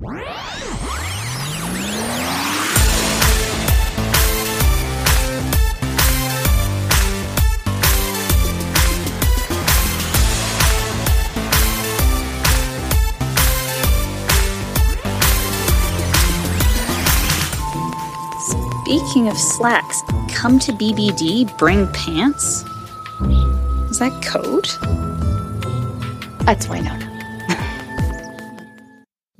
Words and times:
Speaking 0.00 0.16
of 19.28 19.36
slacks, 19.36 20.00
come 20.30 20.58
to 20.60 20.72
BBD, 20.72 21.58
bring 21.58 21.86
pants? 21.92 22.64
Is 23.90 23.98
that 23.98 24.22
code? 24.24 24.64
That's 26.46 26.68
Wynonna. 26.68 27.09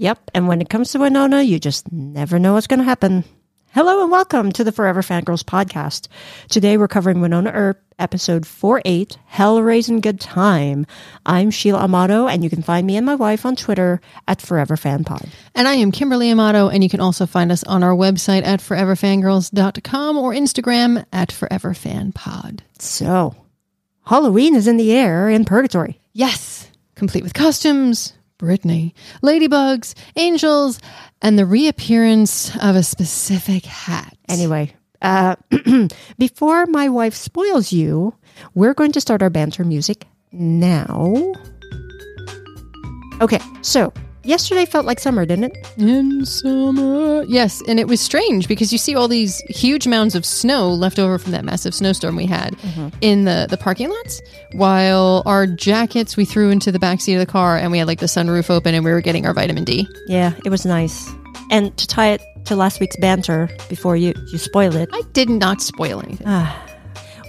Yep, 0.01 0.31
and 0.33 0.49
when 0.49 0.63
it 0.63 0.71
comes 0.71 0.93
to 0.93 0.99
Wynonna, 0.99 1.47
you 1.47 1.59
just 1.59 1.93
never 1.93 2.39
know 2.39 2.55
what's 2.55 2.67
going 2.67 2.79
to 2.79 2.85
happen. 2.85 3.23
Hello 3.73 4.03
and 4.03 4.11
welcome 4.11 4.51
to 4.53 4.65
the 4.65 4.73
Forever 4.73 5.03
Fangirls 5.03 5.45
podcast. 5.45 6.09
Today 6.49 6.79
we're 6.79 6.89
covering 6.89 7.19
Wynonna 7.19 7.53
Earp, 7.53 7.83
episode 7.99 8.45
4-8, 8.45 9.19
Hell 9.27 9.61
Raising 9.61 10.01
Good 10.01 10.19
Time. 10.19 10.87
I'm 11.27 11.51
Sheila 11.51 11.81
Amato, 11.81 12.29
and 12.29 12.43
you 12.43 12.49
can 12.49 12.63
find 12.63 12.87
me 12.87 12.97
and 12.97 13.05
my 13.05 13.15
wife 13.15 13.45
on 13.45 13.57
Twitter 13.57 14.01
at 14.27 14.41
Forever 14.41 14.79
Fan 14.79 15.05
Pod. 15.05 15.29
And 15.55 15.69
I 15.69 15.75
am 15.75 15.93
Kimberly 15.93 16.31
Amato, 16.31 16.71
and 16.71 16.83
you 16.83 16.89
can 16.89 17.01
also 17.01 17.27
find 17.27 17.53
us 17.53 17.63
on 17.65 17.83
our 17.83 17.95
website 17.95 18.47
at 18.47 18.61
foreverfangirls.com 18.61 20.17
or 20.17 20.33
Instagram 20.33 21.05
at 21.13 21.31
Forever 21.31 21.75
Fan 21.75 22.13
Pod. 22.13 22.63
So, 22.79 23.37
Halloween 24.07 24.55
is 24.55 24.67
in 24.67 24.79
the 24.79 24.93
air 24.93 25.29
in 25.29 25.45
Purgatory. 25.45 26.01
Yes, 26.15 26.71
complete 26.95 27.23
with 27.23 27.35
costumes, 27.35 28.15
Brittany, 28.41 28.95
ladybugs, 29.23 29.93
angels, 30.17 30.81
and 31.21 31.39
the 31.39 31.45
reappearance 31.45 32.57
of 32.57 32.75
a 32.75 32.83
specific 32.83 33.67
hat. 33.67 34.17
Anyway, 34.31 34.75
uh, 35.03 35.37
before 36.19 36.65
my 36.65 36.89
wife 36.89 37.15
spoils 37.15 37.71
you, 37.71 38.15
we're 38.55 38.73
going 38.73 38.93
to 38.93 39.01
start 39.01 39.23
our 39.23 39.29
banter 39.29 39.63
music 39.63 40.07
now. 40.33 41.35
Okay, 43.21 43.41
so 43.61 43.93
yesterday 44.25 44.65
felt 44.65 44.87
like 44.87 44.99
summer, 45.01 45.25
didn't 45.27 45.45
it? 45.45 45.73
In 45.77 46.25
summer. 46.25 47.25
Yes, 47.25 47.63
and 47.67 47.79
it 47.79 47.89
was 47.89 48.01
strange 48.01 48.49
because 48.49 48.73
you 48.73 48.79
see 48.79 48.95
all 48.95 49.09
these 49.09 49.39
huge 49.49 49.87
mounds 49.87 50.15
of 50.15 50.25
snow 50.25 50.71
left 50.71 50.99
over 50.99 51.19
from 51.19 51.33
that 51.33 51.45
massive 51.45 51.75
snowstorm 51.75 52.17
we 52.17 52.27
had 52.27 52.57
mm-hmm. 52.59 52.89
in 53.01 53.25
the, 53.25 53.47
the 53.49 53.57
parking 53.57 53.89
lots, 53.89 54.21
while 54.53 55.23
our 55.27 55.47
jackets 55.47 56.17
we 56.17 56.25
threw 56.25 56.51
into 56.51 56.73
the 56.73 56.79
back 56.79 57.01
seat 57.01 57.15
of 57.15 57.21
the 57.21 57.27
car 57.27 57.57
and 57.57 57.71
we 57.71 57.79
had 57.79 57.87
like 57.87 58.01
the 58.01 58.07
sunroof 58.07 58.51
open 58.51 58.75
and 58.75 58.85
we 58.85 58.91
were 58.91 59.01
getting 59.01 59.27
our 59.27 59.35
vitamin 59.35 59.65
D. 59.65 59.89
Yeah, 60.07 60.33
it 60.45 60.51
was 60.51 60.65
nice. 60.65 61.11
And 61.51 61.77
to 61.79 61.87
tie 61.87 62.09
it 62.09 62.23
to 62.47 62.57
last 62.57 62.81
week's 62.81 62.97
banter 62.97 63.49
before 63.69 63.97
you, 63.97 64.13
you 64.33 64.39
spoil 64.39 64.75
it, 64.77 64.89
I 64.93 65.03
did 65.13 65.29
not 65.29 65.61
spoil 65.61 66.03
anything. 66.03 66.27
Ah. 66.27 66.67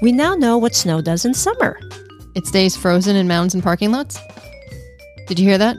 we 0.02 0.11
now 0.11 0.36
know 0.36 0.58
what 0.58 0.76
snow 0.76 1.02
does 1.02 1.26
in 1.26 1.33
summer. 1.33 1.80
It 2.36 2.48
stays 2.48 2.78
frozen 2.78 3.16
in 3.16 3.28
mounds 3.28 3.53
and 3.53 3.61
parking 3.61 3.92
lots. 3.92 4.20
Did 5.28 5.39
you 5.39 5.48
hear 5.48 5.58
that? 5.58 5.78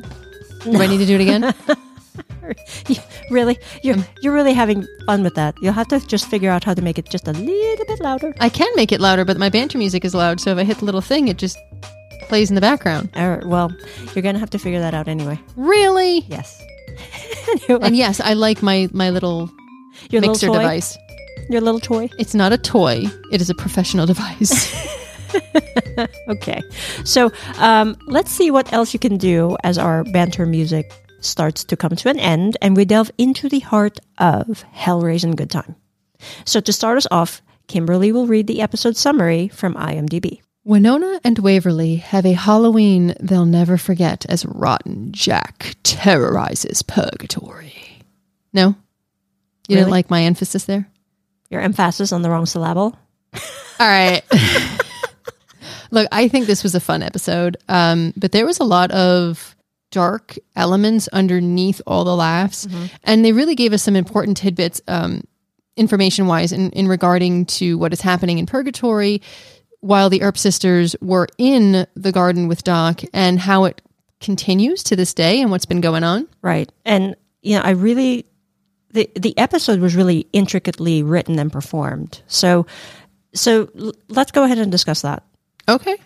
Do 0.65 0.81
I 0.81 0.87
need 0.87 0.99
to 0.99 1.07
do 1.07 1.15
it 1.17 1.21
again? 1.21 1.55
You- 2.89 2.97
really? 3.31 3.57
You're, 3.83 3.97
you're 4.21 4.35
really 4.35 4.53
having 4.53 4.87
fun 5.07 5.23
with 5.23 5.35
that. 5.37 5.55
You'll 5.63 5.73
have 5.73 5.89
to 5.89 6.01
just 6.07 6.29
figure 6.29 6.51
out 6.51 6.65
how 6.65 6.75
to 6.75 6.83
make 6.83 6.99
it 6.99 7.09
just 7.09 7.27
a 7.29 7.33
little 7.33 7.87
bit 7.87 8.01
louder. 8.01 8.35
I 8.41 8.49
can 8.49 8.71
make 8.77 8.93
it 8.93 9.01
louder, 9.01 9.25
but 9.25 9.39
my 9.39 9.49
banter 9.49 9.79
music 9.79 10.05
is 10.05 10.15
loud, 10.15 10.41
so 10.41 10.51
if 10.51 10.59
I 10.59 10.65
hit 10.65 10.79
the 10.79 10.85
little 10.85 11.01
thing, 11.01 11.29
it 11.29 11.39
just 11.39 11.57
plays 12.29 12.51
in 12.51 12.55
the 12.55 12.61
background. 12.61 13.09
All 13.17 13.31
right, 13.31 13.47
well, 13.47 13.73
you're 14.15 14.23
going 14.23 14.35
to 14.35 14.41
have 14.41 14.51
to 14.51 14.59
figure 14.59 14.81
that 14.81 14.93
out 14.93 15.09
anyway. 15.09 15.39
Really? 15.57 16.19
Yes. 16.29 16.61
anyway, 17.49 17.81
And 17.87 17.97
yes, 17.97 18.21
I 18.21 18.35
like 18.35 18.63
my 18.63 18.89
my 18.93 19.09
little 19.11 19.49
your 20.11 20.21
mixer 20.21 20.49
little 20.49 20.61
device. 20.61 20.99
Your 21.49 21.61
little 21.61 21.81
toy. 21.81 22.11
It's 22.19 22.35
not 22.35 22.53
a 22.53 22.59
toy; 22.59 23.05
it 23.31 23.41
is 23.41 23.49
a 23.49 23.55
professional 23.55 24.05
device. 24.07 24.53
Okay. 26.29 26.63
So 27.05 27.31
um, 27.59 27.97
let's 28.07 28.31
see 28.31 28.51
what 28.51 28.73
else 28.73 28.95
you 28.95 28.99
can 28.99 29.19
do 29.19 29.57
as 29.63 29.77
our 29.77 30.05
banter 30.05 30.47
music 30.47 30.91
starts 31.21 31.65
to 31.65 31.77
come 31.77 31.95
to 31.97 32.09
an 32.09 32.19
end 32.19 32.57
and 32.63 32.77
we 32.77 32.85
delve 32.85 33.11
into 33.19 33.49
the 33.49 33.61
heart 33.61 33.99
of 34.19 34.65
Hellraisin' 34.75 35.37
Good 35.37 35.51
Time. 35.51 35.77
So 36.45 36.61
to 36.61 36.73
start 36.73 36.97
us 36.97 37.07
off, 37.11 37.43
Kimberly 37.67 38.13
will 38.13 38.27
read 38.27 38.47
the 38.47 38.63
episode 38.63 38.97
summary 38.97 39.49
from 39.49 39.75
IMDb. 39.75 40.41
Wynonna 40.67 41.21
and 41.25 41.39
Waverly 41.39 41.97
have 41.97 42.25
a 42.25 42.33
Halloween 42.33 43.15
they'll 43.21 43.45
never 43.45 43.77
forget 43.77 44.25
as 44.29 44.47
Rotten 44.47 45.11
Jack 45.13 45.75
terrorizes 45.83 46.83
Purgatory. 46.83 47.75
No, 48.53 48.77
you 49.67 49.77
didn't 49.77 49.91
like 49.91 50.11
my 50.11 50.23
emphasis 50.23 50.65
there. 50.65 50.89
Your 51.51 51.61
emphasis 51.61 52.13
on 52.13 52.23
the 52.23 52.31
wrong 52.31 52.47
syllable. 52.47 52.97
All 53.81 53.89
right. 53.89 54.23
Look, 55.93 56.09
I 56.11 56.27
think 56.27 56.47
this 56.47 56.63
was 56.65 56.75
a 56.75 56.81
fun 56.81 57.03
episode, 57.03 57.59
um, 57.69 58.13
but 58.17 58.33
there 58.33 58.47
was 58.47 58.59
a 58.59 58.65
lot 58.65 58.91
of 58.91 59.55
dark 59.91 60.39
elements 60.57 61.07
underneath 61.09 61.83
all 61.87 62.05
the 62.05 62.17
laughs, 62.17 62.67
and 63.05 63.25
they 63.25 63.33
really 63.33 63.55
gave 63.55 63.75
us 63.75 63.83
some 63.83 63.95
important 63.95 64.39
tidbits, 64.39 64.81
um, 64.89 65.23
information 65.77 66.27
wise, 66.27 66.51
in, 66.51 66.71
in 66.71 66.89
regarding 66.89 67.45
to 67.45 67.77
what 67.77 67.93
is 67.93 68.01
happening 68.01 68.39
in 68.39 68.47
Purgatory 68.47 69.21
while 69.81 70.09
the 70.09 70.23
Earp 70.23 70.39
sisters 70.39 70.97
were 71.03 71.29
in 71.39 71.87
the 71.95 72.13
garden 72.13 72.49
with 72.49 72.65
Doc, 72.65 73.03
and 73.13 73.39
how 73.39 73.65
it 73.65 73.83
continues 74.21 74.83
to 74.85 74.97
this 74.97 75.13
day, 75.13 75.43
and 75.43 75.51
what's 75.51 75.67
been 75.67 75.83
going 75.83 76.05
on. 76.05 76.27
Right. 76.41 76.73
And 76.87 77.17
you 77.43 77.57
know, 77.57 77.63
I 77.63 77.71
really 77.71 78.25
the 78.93 79.11
the 79.15 79.37
episode 79.37 79.81
was 79.81 79.95
really 79.95 80.27
intricately 80.33 81.03
written 81.03 81.39
and 81.39 81.53
performed. 81.53 82.23
So 82.29 82.67
so 83.35 83.69
l- 83.79 83.93
let's 84.09 84.33
go 84.33 84.45
ahead 84.45 84.59
and 84.59 84.73
discuss 84.73 85.03
that. 85.03 85.23
Okay. 85.69 85.97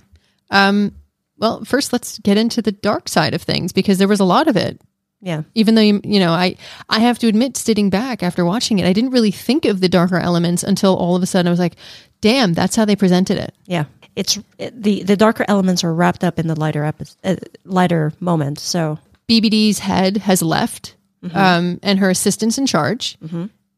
Um, 0.50 0.94
well, 1.38 1.64
first, 1.64 1.92
let's 1.92 2.18
get 2.20 2.38
into 2.38 2.62
the 2.62 2.72
dark 2.72 3.08
side 3.08 3.34
of 3.34 3.42
things 3.42 3.72
because 3.72 3.98
there 3.98 4.08
was 4.08 4.20
a 4.20 4.24
lot 4.24 4.48
of 4.48 4.56
it. 4.56 4.80
Yeah. 5.22 5.42
even 5.54 5.74
though 5.74 5.80
you, 5.82 6.00
you 6.04 6.20
know 6.20 6.32
i 6.32 6.56
i 6.90 7.00
have 7.00 7.18
to 7.20 7.26
admit 7.26 7.56
sitting 7.56 7.88
back 7.88 8.22
after 8.22 8.44
watching 8.44 8.78
it 8.78 8.86
i 8.86 8.92
didn't 8.92 9.10
really 9.10 9.30
think 9.30 9.64
of 9.64 9.80
the 9.80 9.88
darker 9.88 10.18
elements 10.18 10.62
until 10.62 10.94
all 10.94 11.16
of 11.16 11.22
a 11.22 11.26
sudden 11.26 11.48
i 11.48 11.50
was 11.50 11.58
like 11.58 11.74
damn 12.20 12.52
that's 12.52 12.76
how 12.76 12.84
they 12.84 12.94
presented 12.94 13.38
it 13.38 13.54
Yeah, 13.66 13.86
it's 14.14 14.38
it, 14.58 14.80
the 14.80 15.02
the 15.04 15.16
darker 15.16 15.46
elements 15.48 15.82
are 15.84 15.92
wrapped 15.94 16.22
up 16.22 16.38
in 16.38 16.46
the 16.48 16.54
lighter 16.54 16.84
epi- 16.84 17.06
uh, 17.24 17.36
lighter 17.64 18.12
moment. 18.20 18.58
So 18.60 18.98
bbd's 19.26 19.78
head 19.78 20.18
has 20.18 20.42
left 20.42 20.94
um, 21.34 21.80
and 21.82 21.98
her 21.98 22.10
assistant's 22.10 22.58
in 22.58 22.66
charge 22.66 23.16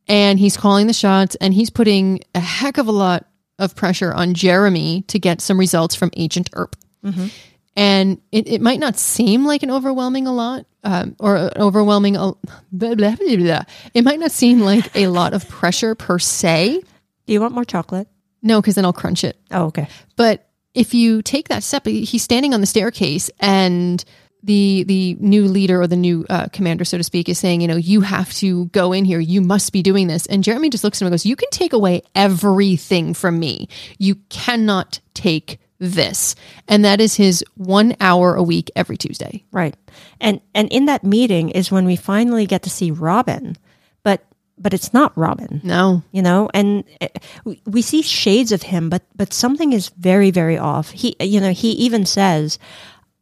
and 0.08 0.38
he's 0.40 0.56
calling 0.56 0.88
the 0.88 0.92
shots 0.92 1.36
and 1.36 1.54
he's 1.54 1.70
putting 1.70 2.20
a 2.34 2.40
heck 2.40 2.78
of 2.78 2.88
a 2.88 2.92
lot 2.92 3.26
of 3.58 3.74
pressure 3.74 4.12
on 4.12 4.34
jeremy 4.34 5.02
to 5.02 5.18
get 5.18 5.40
some 5.40 5.58
results 5.58 5.94
from 5.94 6.10
agent 6.16 6.50
earp 6.54 6.76
and 7.76 8.20
it, 8.32 8.48
it 8.48 8.60
might 8.60 8.80
not 8.80 8.96
seem 8.96 9.44
like 9.44 9.62
an 9.62 9.70
overwhelming 9.70 10.26
a 10.26 10.32
lot 10.34 10.66
um, 10.84 11.16
or 11.18 11.36
an 11.36 11.50
overwhelming 11.56 12.14
blah, 12.14 12.34
blah, 12.72 12.94
blah, 12.94 13.36
blah. 13.36 13.62
it 13.94 14.04
might 14.04 14.18
not 14.18 14.30
seem 14.30 14.60
like 14.60 14.94
a 14.96 15.08
lot 15.08 15.32
of 15.32 15.48
pressure 15.48 15.94
per 15.94 16.18
se 16.18 16.82
do 17.28 17.34
you 17.34 17.42
want 17.42 17.52
more 17.52 17.64
chocolate? 17.64 18.08
No, 18.42 18.58
because 18.60 18.74
then 18.74 18.86
I'll 18.86 18.92
crunch 18.94 19.22
it. 19.22 19.38
Oh, 19.50 19.66
okay. 19.66 19.86
But 20.16 20.48
if 20.72 20.94
you 20.94 21.20
take 21.20 21.48
that 21.48 21.62
step, 21.62 21.84
he's 21.86 22.22
standing 22.22 22.54
on 22.54 22.62
the 22.62 22.66
staircase, 22.66 23.30
and 23.38 24.02
the 24.42 24.84
the 24.84 25.16
new 25.20 25.44
leader 25.44 25.80
or 25.80 25.86
the 25.86 25.96
new 25.96 26.24
uh, 26.30 26.48
commander, 26.52 26.84
so 26.84 26.96
to 26.96 27.04
speak, 27.04 27.28
is 27.28 27.38
saying, 27.38 27.60
you 27.60 27.68
know, 27.68 27.76
you 27.76 28.00
have 28.02 28.32
to 28.34 28.66
go 28.66 28.92
in 28.92 29.04
here. 29.04 29.20
You 29.20 29.40
must 29.40 29.72
be 29.72 29.82
doing 29.82 30.06
this. 30.06 30.26
And 30.26 30.44
Jeremy 30.44 30.70
just 30.70 30.84
looks 30.84 30.98
at 30.98 31.02
him 31.02 31.06
and 31.06 31.12
goes, 31.12 31.26
"You 31.26 31.36
can 31.36 31.50
take 31.50 31.72
away 31.72 32.02
everything 32.14 33.14
from 33.14 33.38
me. 33.38 33.68
You 33.98 34.16
cannot 34.28 35.00
take 35.14 35.58
this." 35.78 36.34
And 36.68 36.84
that 36.84 37.00
is 37.00 37.14
his 37.14 37.44
one 37.56 37.96
hour 38.00 38.34
a 38.34 38.42
week 38.42 38.70
every 38.76 38.96
Tuesday. 38.96 39.44
Right. 39.50 39.74
And 40.20 40.40
and 40.54 40.68
in 40.72 40.86
that 40.86 41.04
meeting 41.04 41.50
is 41.50 41.70
when 41.70 41.84
we 41.84 41.96
finally 41.96 42.46
get 42.46 42.62
to 42.62 42.70
see 42.70 42.90
Robin, 42.90 43.56
but 44.04 44.24
but 44.56 44.74
it's 44.74 44.92
not 44.92 45.16
Robin. 45.16 45.60
No, 45.64 46.02
You 46.10 46.22
know, 46.22 46.48
and 46.52 46.84
we, 47.44 47.60
we 47.64 47.82
see 47.82 48.02
shades 48.02 48.52
of 48.52 48.62
him, 48.62 48.88
but 48.88 49.02
but 49.16 49.32
something 49.32 49.72
is 49.72 49.88
very 49.90 50.30
very 50.30 50.58
off. 50.58 50.90
He 50.90 51.16
you 51.20 51.40
know 51.40 51.52
he 51.52 51.70
even 51.72 52.06
says, 52.06 52.58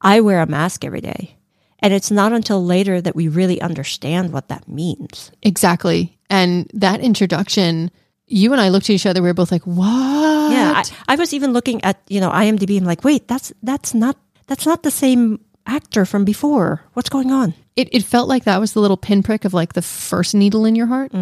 "I 0.01 0.21
wear 0.21 0.41
a 0.41 0.47
mask 0.47 0.85
every 0.85 1.01
day," 1.01 1.37
and 1.81 1.93
it's 1.93 2.11
not 2.11 2.33
until 2.33 2.65
later 2.65 3.01
that 3.01 3.17
we 3.17 3.29
really 3.29 3.61
understand 3.61 4.33
what 4.33 4.49
that 4.49 4.69
means. 4.69 5.31
exactly. 5.43 6.19
And 6.29 6.69
that 6.75 7.01
introduction, 7.01 7.91
you 8.27 8.53
and 8.53 8.61
I 8.61 8.69
looked 8.71 8.87
at 8.91 8.95
each 8.95 9.07
other. 9.07 9.23
We 9.23 9.29
were 9.29 9.35
both 9.35 9.53
like, 9.53 9.63
"What?" 9.67 10.53
Yeah, 10.53 10.73
I, 10.77 11.13
I 11.13 11.17
was 11.17 11.33
even 11.35 11.53
looking 11.53 11.83
at 11.85 12.01
you 12.09 12.21
know 12.21 12.31
IMDb. 12.31 12.79
I'm 12.79 12.85
like, 12.85 13.05
wait, 13.05 13.29
that's 13.29 13.53
that's 13.63 13.95
not 13.95 14.17
that's 14.47 14.67
not 14.67 14.83
the 14.83 14.91
same 14.91 15.41
actor 15.67 16.05
from 16.05 16.25
before. 16.25 16.83
What's 16.95 17.09
going 17.09 17.31
on? 17.33 17.55
it, 17.77 17.89
it 17.93 18.03
felt 18.05 18.27
like 18.29 18.45
that 18.45 18.59
was 18.59 18.73
the 18.73 18.81
little 18.81 18.97
pinprick 18.97 19.45
of 19.45 19.53
like 19.53 19.75
the 19.75 19.83
first 19.83 20.35
needle 20.35 20.65
in 20.65 20.75
your 20.77 20.87
heart. 20.87 21.13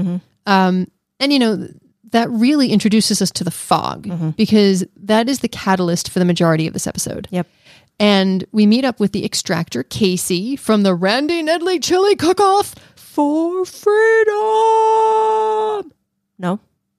Um, 0.46 0.86
and 1.18 1.32
you 1.32 1.38
know, 1.38 1.68
that 2.10 2.30
really 2.30 2.68
introduces 2.70 3.20
us 3.22 3.30
to 3.32 3.44
the 3.44 3.50
fog 3.50 4.36
because 4.36 4.84
that 4.96 5.28
is 5.28 5.40
the 5.40 5.48
catalyst 5.48 6.10
for 6.10 6.18
the 6.20 6.24
majority 6.24 6.66
of 6.66 6.72
this 6.74 6.86
episode. 6.86 7.26
Yep. 7.30 7.46
And 8.00 8.44
we 8.52 8.66
meet 8.66 8.84
up 8.84 8.98
with 9.00 9.12
the 9.12 9.24
extractor 9.24 9.82
Casey 9.84 10.56
from 10.56 10.82
the 10.82 10.94
Randy 10.94 11.42
Nedley 11.42 11.82
Chili 11.82 12.16
Cook 12.16 12.40
Off 12.40 12.74
for 12.96 13.64
freedom. 14.54 15.92
No, 16.38 16.58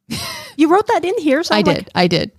you 0.57 0.69
wrote 0.69 0.87
that 0.87 1.03
in 1.03 1.13
here. 1.19 1.43
So 1.43 1.53
I 1.53 1.59
I'm 1.59 1.63
did. 1.65 1.77
like, 1.77 1.89
I 1.95 2.07
did. 2.07 2.31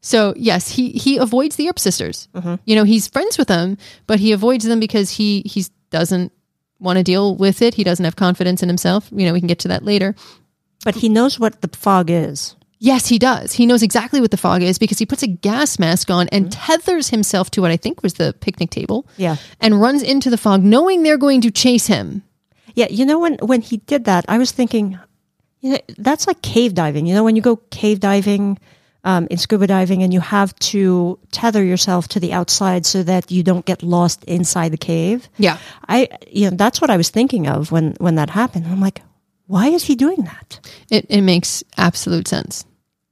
So 0.00 0.34
yes, 0.36 0.68
he 0.70 0.90
he 0.90 1.16
avoids 1.16 1.56
the 1.56 1.68
Earp 1.68 1.78
sisters. 1.78 2.28
Mm-hmm. 2.34 2.54
You 2.64 2.76
know, 2.76 2.84
he's 2.84 3.08
friends 3.08 3.36
with 3.38 3.48
them, 3.48 3.78
but 4.06 4.20
he 4.20 4.32
avoids 4.32 4.64
them 4.64 4.78
because 4.80 5.10
he 5.10 5.42
he 5.46 5.64
doesn't 5.90 6.32
want 6.78 6.98
to 6.98 7.02
deal 7.02 7.34
with 7.34 7.62
it. 7.62 7.74
He 7.74 7.84
doesn't 7.84 8.04
have 8.04 8.16
confidence 8.16 8.62
in 8.62 8.68
himself. 8.68 9.08
You 9.12 9.26
know, 9.26 9.32
we 9.32 9.40
can 9.40 9.46
get 9.48 9.58
to 9.60 9.68
that 9.68 9.84
later. 9.84 10.14
but 10.84 10.94
he 10.96 11.08
knows 11.08 11.40
what 11.40 11.62
the 11.62 11.68
fog 11.76 12.10
is. 12.10 12.54
Yes, 12.84 13.06
he 13.06 13.18
does. 13.18 13.54
He 13.54 13.64
knows 13.64 13.82
exactly 13.82 14.20
what 14.20 14.30
the 14.30 14.36
fog 14.36 14.62
is 14.62 14.78
because 14.78 14.98
he 14.98 15.06
puts 15.06 15.22
a 15.22 15.26
gas 15.26 15.78
mask 15.78 16.10
on 16.10 16.28
and 16.28 16.52
tethers 16.52 17.08
himself 17.08 17.50
to 17.52 17.62
what 17.62 17.70
I 17.70 17.78
think 17.78 18.02
was 18.02 18.14
the 18.14 18.34
picnic 18.40 18.68
table. 18.68 19.06
Yeah. 19.16 19.36
And 19.58 19.80
runs 19.80 20.02
into 20.02 20.28
the 20.28 20.36
fog 20.36 20.62
knowing 20.62 21.02
they're 21.02 21.16
going 21.16 21.40
to 21.40 21.50
chase 21.50 21.86
him. 21.86 22.24
Yeah, 22.74 22.88
you 22.90 23.06
know 23.06 23.18
when 23.18 23.38
when 23.38 23.62
he 23.62 23.78
did 23.78 24.04
that, 24.04 24.26
I 24.28 24.36
was 24.36 24.52
thinking, 24.52 24.98
you 25.60 25.70
know, 25.70 25.78
that's 25.96 26.26
like 26.26 26.42
cave 26.42 26.74
diving. 26.74 27.06
You 27.06 27.14
know, 27.14 27.24
when 27.24 27.36
you 27.36 27.40
go 27.40 27.56
cave 27.70 28.00
diving 28.00 28.58
um, 29.02 29.28
in 29.30 29.38
scuba 29.38 29.66
diving, 29.66 30.02
and 30.02 30.12
you 30.12 30.20
have 30.20 30.54
to 30.74 31.18
tether 31.30 31.64
yourself 31.64 32.08
to 32.08 32.20
the 32.20 32.34
outside 32.34 32.84
so 32.84 33.02
that 33.02 33.30
you 33.30 33.42
don't 33.42 33.64
get 33.64 33.82
lost 33.82 34.24
inside 34.24 34.72
the 34.72 34.76
cave. 34.76 35.26
Yeah. 35.38 35.56
I, 35.88 36.10
you 36.30 36.50
know, 36.50 36.56
that's 36.56 36.82
what 36.82 36.90
I 36.90 36.98
was 36.98 37.08
thinking 37.08 37.46
of 37.46 37.72
when 37.72 37.94
when 37.98 38.16
that 38.16 38.28
happened. 38.28 38.66
I'm 38.66 38.82
like, 38.82 39.00
why 39.46 39.68
is 39.68 39.84
he 39.84 39.94
doing 39.94 40.24
that? 40.24 40.60
It, 40.90 41.06
it 41.08 41.22
makes 41.22 41.64
absolute 41.78 42.28
sense. 42.28 42.66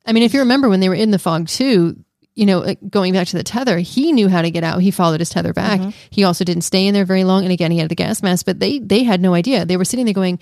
I 0.06 0.12
mean, 0.12 0.22
if 0.22 0.34
you 0.34 0.40
remember 0.40 0.68
when 0.68 0.80
they 0.80 0.88
were 0.88 0.94
in 0.94 1.10
the 1.10 1.18
fog 1.18 1.48
too, 1.48 1.96
you 2.34 2.46
know, 2.46 2.74
going 2.88 3.12
back 3.12 3.28
to 3.28 3.36
the 3.36 3.44
tether, 3.44 3.78
he 3.78 4.12
knew 4.12 4.28
how 4.28 4.42
to 4.42 4.50
get 4.50 4.64
out. 4.64 4.80
He 4.80 4.90
followed 4.90 5.20
his 5.20 5.30
tether 5.30 5.52
back. 5.52 5.80
Mm-hmm. 5.80 5.90
He 6.10 6.24
also 6.24 6.44
didn't 6.44 6.62
stay 6.62 6.86
in 6.86 6.94
there 6.94 7.04
very 7.04 7.24
long. 7.24 7.44
And 7.44 7.52
again, 7.52 7.70
he 7.70 7.78
had 7.78 7.90
the 7.90 7.94
gas 7.94 8.22
mask, 8.22 8.46
but 8.46 8.58
they 8.58 8.78
they 8.78 9.02
had 9.02 9.20
no 9.20 9.34
idea. 9.34 9.64
They 9.64 9.76
were 9.76 9.84
sitting 9.84 10.06
there 10.06 10.14
going, 10.14 10.38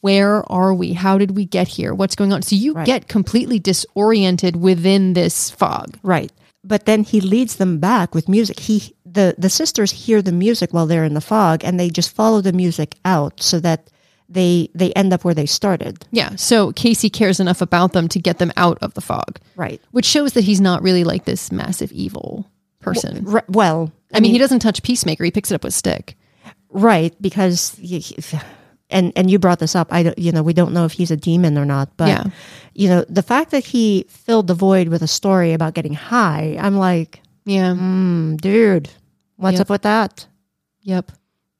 "Where 0.00 0.50
are 0.52 0.74
we? 0.74 0.92
How 0.92 1.18
did 1.18 1.32
we 1.32 1.46
get 1.46 1.68
here? 1.68 1.94
What's 1.94 2.16
going 2.16 2.32
on?" 2.32 2.42
So 2.42 2.54
you 2.54 2.74
get 2.84 3.08
completely 3.08 3.58
disoriented 3.58 4.56
within 4.56 5.14
this 5.14 5.50
fog. 5.50 5.98
Right. 6.02 6.30
But 6.64 6.86
then 6.86 7.02
he 7.02 7.20
leads 7.20 7.56
them 7.56 7.78
back 7.78 8.14
with 8.14 8.28
music. 8.28 8.60
He 8.60 8.94
the 9.04 9.34
the 9.38 9.50
sisters 9.50 9.90
hear 9.90 10.20
the 10.22 10.32
music 10.32 10.72
while 10.72 10.86
they're 10.86 11.04
in 11.04 11.14
the 11.14 11.20
fog, 11.20 11.64
and 11.64 11.80
they 11.80 11.88
just 11.88 12.14
follow 12.14 12.40
the 12.40 12.52
music 12.52 12.96
out 13.04 13.42
so 13.42 13.58
that 13.60 13.88
they 14.32 14.68
they 14.74 14.92
end 14.94 15.12
up 15.12 15.24
where 15.24 15.34
they 15.34 15.46
started. 15.46 16.04
Yeah. 16.10 16.34
So 16.36 16.72
Casey 16.72 17.10
cares 17.10 17.38
enough 17.40 17.60
about 17.60 17.92
them 17.92 18.08
to 18.08 18.18
get 18.18 18.38
them 18.38 18.52
out 18.56 18.78
of 18.82 18.94
the 18.94 19.00
fog, 19.00 19.38
Right. 19.56 19.80
which 19.90 20.06
shows 20.06 20.32
that 20.32 20.44
he's 20.44 20.60
not 20.60 20.82
really 20.82 21.04
like 21.04 21.24
this 21.24 21.52
massive 21.52 21.92
evil 21.92 22.48
person. 22.80 23.26
R- 23.28 23.44
well, 23.48 23.92
I 24.14 24.20
mean, 24.20 24.32
he 24.32 24.38
doesn't 24.38 24.60
touch 24.60 24.82
Peacemaker. 24.82 25.24
He 25.24 25.30
picks 25.30 25.50
it 25.50 25.54
up 25.54 25.64
with 25.64 25.74
stick. 25.74 26.16
right 26.70 27.14
because 27.20 27.76
y- 27.82 28.00
and 28.88 29.12
and 29.16 29.30
you 29.30 29.38
brought 29.38 29.58
this 29.58 29.74
up. 29.76 29.92
I 29.92 30.02
don't, 30.04 30.18
you 30.18 30.32
know 30.32 30.42
we 30.42 30.52
don't 30.54 30.72
know 30.72 30.84
if 30.86 30.92
he's 30.92 31.10
a 31.10 31.16
demon 31.16 31.58
or 31.58 31.64
not, 31.66 31.96
but 31.96 32.08
Yeah. 32.08 32.24
you 32.74 32.88
know 32.88 33.04
the 33.08 33.22
fact 33.22 33.50
that 33.50 33.64
he 33.64 34.06
filled 34.08 34.46
the 34.46 34.54
void 34.54 34.88
with 34.88 35.02
a 35.02 35.06
story 35.08 35.52
about 35.52 35.74
getting 35.74 35.94
high. 35.94 36.56
I'm 36.58 36.76
like, 36.78 37.20
Yeah. 37.44 37.72
mm, 37.74 38.40
dude, 38.40 38.88
what's 39.36 39.54
Yep. 39.58 39.60
up 39.62 39.70
with 39.70 39.82
that? 39.82 40.26
Yep. 40.82 41.12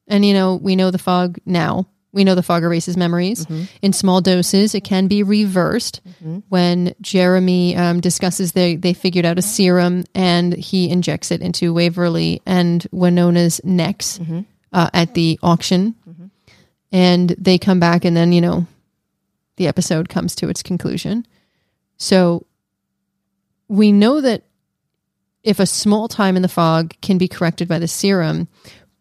And 0.09 0.25
you 0.25 0.33
know, 0.35 0.57
we 0.57 0.77
know 0.77 0.91
the 0.91 0.99
fog 0.99 1.39
now. 1.47 1.87
We 2.12 2.25
know 2.25 2.35
the 2.35 2.43
fog 2.43 2.62
erases 2.62 2.97
memories. 2.97 3.47
Mm-hmm. 3.47 3.64
In 3.81 3.93
small 3.93 4.20
doses, 4.20 4.75
it 4.75 4.82
can 4.82 5.06
be 5.06 5.23
reversed. 5.23 6.00
Mm-hmm. 6.06 6.38
When 6.49 6.94
Jeremy 7.00 7.76
um, 7.76 8.00
discusses 8.00 8.53
they 8.53 8.76
they 8.76 8.93
figured 8.93 9.25
out 9.25 9.38
a 9.38 9.41
mm-hmm. 9.41 9.49
serum 9.49 10.05
and 10.14 10.53
he 10.53 10.91
injects 10.91 11.31
it 11.31 11.41
into 11.41 11.73
Waverly 11.73 12.43
and 12.44 12.87
Wynonna's 12.93 13.61
necks 13.64 14.20
uh, 14.73 14.91
at 14.93 15.14
the 15.14 15.38
auction, 15.43 15.94
and 16.91 17.31
they 17.31 17.59
come 17.59 17.81
back, 17.81 18.05
and 18.05 18.17
then 18.17 18.32
you 18.32 18.41
know, 18.41 18.67
the 19.56 19.67
episode 19.69 20.09
comes 20.09 20.35
to 20.37 20.49
its 20.49 20.62
conclusion. 20.62 21.26
So 21.97 22.47
we 23.69 23.93
know 23.93 24.20
that 24.20 24.43
if 25.43 25.59
a 25.59 25.67
small 25.67 26.09
time 26.09 26.37
in 26.37 26.43
the 26.43 26.49
fog 26.49 26.94
can 27.00 27.19
be 27.19 27.29
corrected 27.29 27.69
by 27.69 27.79
the 27.79 27.88
serum, 27.88 28.49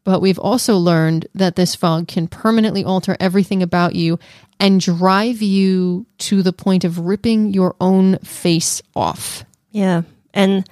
but 0.03 0.21
we've 0.21 0.39
also 0.39 0.77
learned 0.77 1.27
that 1.35 1.55
this 1.55 1.75
fog 1.75 2.07
can 2.07 2.27
permanently 2.27 2.83
alter 2.83 3.15
everything 3.19 3.61
about 3.61 3.95
you 3.95 4.17
and 4.59 4.79
drive 4.79 5.41
you 5.41 6.05
to 6.19 6.41
the 6.43 6.53
point 6.53 6.83
of 6.83 6.99
ripping 6.99 7.53
your 7.53 7.75
own 7.79 8.17
face 8.19 8.81
off. 8.95 9.43
Yeah, 9.71 10.03
and 10.33 10.67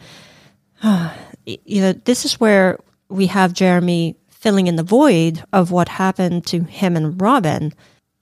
uh, 0.83 1.13
you 1.45 1.81
know 1.81 1.93
this 1.93 2.25
is 2.25 2.39
where 2.39 2.79
we 3.09 3.27
have 3.27 3.53
Jeremy 3.53 4.15
filling 4.29 4.67
in 4.67 4.75
the 4.77 4.83
void 4.83 5.43
of 5.53 5.71
what 5.71 5.89
happened 5.89 6.45
to 6.47 6.61
him 6.63 6.95
and 6.95 7.19
Robin, 7.21 7.73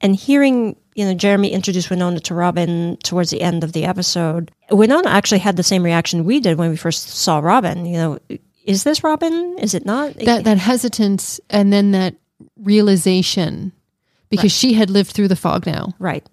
and 0.01 0.15
hearing 0.15 0.75
you 0.95 1.05
know 1.05 1.13
Jeremy 1.13 1.51
introduce 1.51 1.87
Wynonna 1.87 2.21
to 2.23 2.33
Robin 2.33 2.97
towards 3.03 3.29
the 3.29 3.41
end 3.41 3.63
of 3.63 3.73
the 3.73 3.85
episode. 3.85 4.51
Wynonna 4.71 5.07
actually 5.07 5.39
had 5.39 5.55
the 5.55 5.63
same 5.63 5.83
reaction 5.83 6.25
we 6.25 6.39
did 6.39 6.57
when 6.57 6.69
we 6.69 6.77
first 6.77 7.09
saw 7.09 7.39
Robin. 7.39 7.85
You 7.85 7.97
know, 7.97 8.19
is 8.67 8.83
this 8.83 9.03
Robin? 9.03 9.57
Is 9.59 9.73
it 9.73 9.85
not? 9.85 10.13
That 10.15 10.43
that 10.43 10.57
hesitance 10.57 11.39
and 11.49 11.73
then 11.73 11.91
that 11.91 12.15
realization 12.57 13.71
because 14.29 14.51
she 14.51 14.73
had 14.73 14.89
lived 14.89 15.11
through 15.11 15.29
the 15.29 15.35
fog 15.35 15.65
now. 15.65 15.93
Right. 15.97 16.27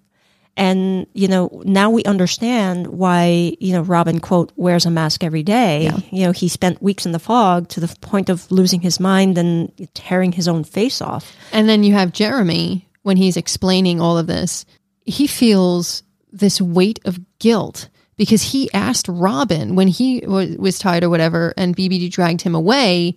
And, 0.57 1.05
you 1.13 1.27
know, 1.27 1.61
now 1.65 1.89
we 1.89 2.03
understand 2.05 2.87
why, 2.87 3.55
you 3.59 3.73
know, 3.73 3.81
Robin, 3.81 4.19
quote, 4.21 4.53
wears 4.55 4.85
a 4.85 4.91
mask 4.91 5.21
every 5.23 5.43
day. 5.43 5.91
You 6.11 6.25
know, 6.25 6.31
he 6.31 6.47
spent 6.47 6.81
weeks 6.81 7.05
in 7.05 7.11
the 7.11 7.19
fog 7.19 7.67
to 7.69 7.81
the 7.81 7.93
point 7.99 8.29
of 8.29 8.49
losing 8.51 8.79
his 8.79 8.99
mind 8.99 9.37
and 9.37 9.69
tearing 9.93 10.31
his 10.31 10.47
own 10.47 10.63
face 10.63 11.01
off. 11.01 11.35
And 11.51 11.67
then 11.67 11.83
you 11.83 11.93
have 11.93 12.13
Jeremy 12.13 12.87
when 13.03 13.17
he's 13.17 13.35
explaining 13.35 13.99
all 13.99 14.17
of 14.17 14.27
this. 14.27 14.65
He 15.05 15.27
feels 15.27 16.03
this 16.31 16.61
weight 16.61 16.99
of 17.03 17.19
guilt 17.39 17.89
because 18.17 18.41
he 18.41 18.71
asked 18.73 19.07
Robin 19.07 19.75
when 19.75 19.87
he 19.87 20.23
was, 20.25 20.57
was 20.57 20.79
tied 20.79 21.03
or 21.03 21.09
whatever 21.09 21.53
and 21.57 21.75
BBD 21.75 22.09
dragged 22.09 22.41
him 22.41 22.55
away. 22.55 23.15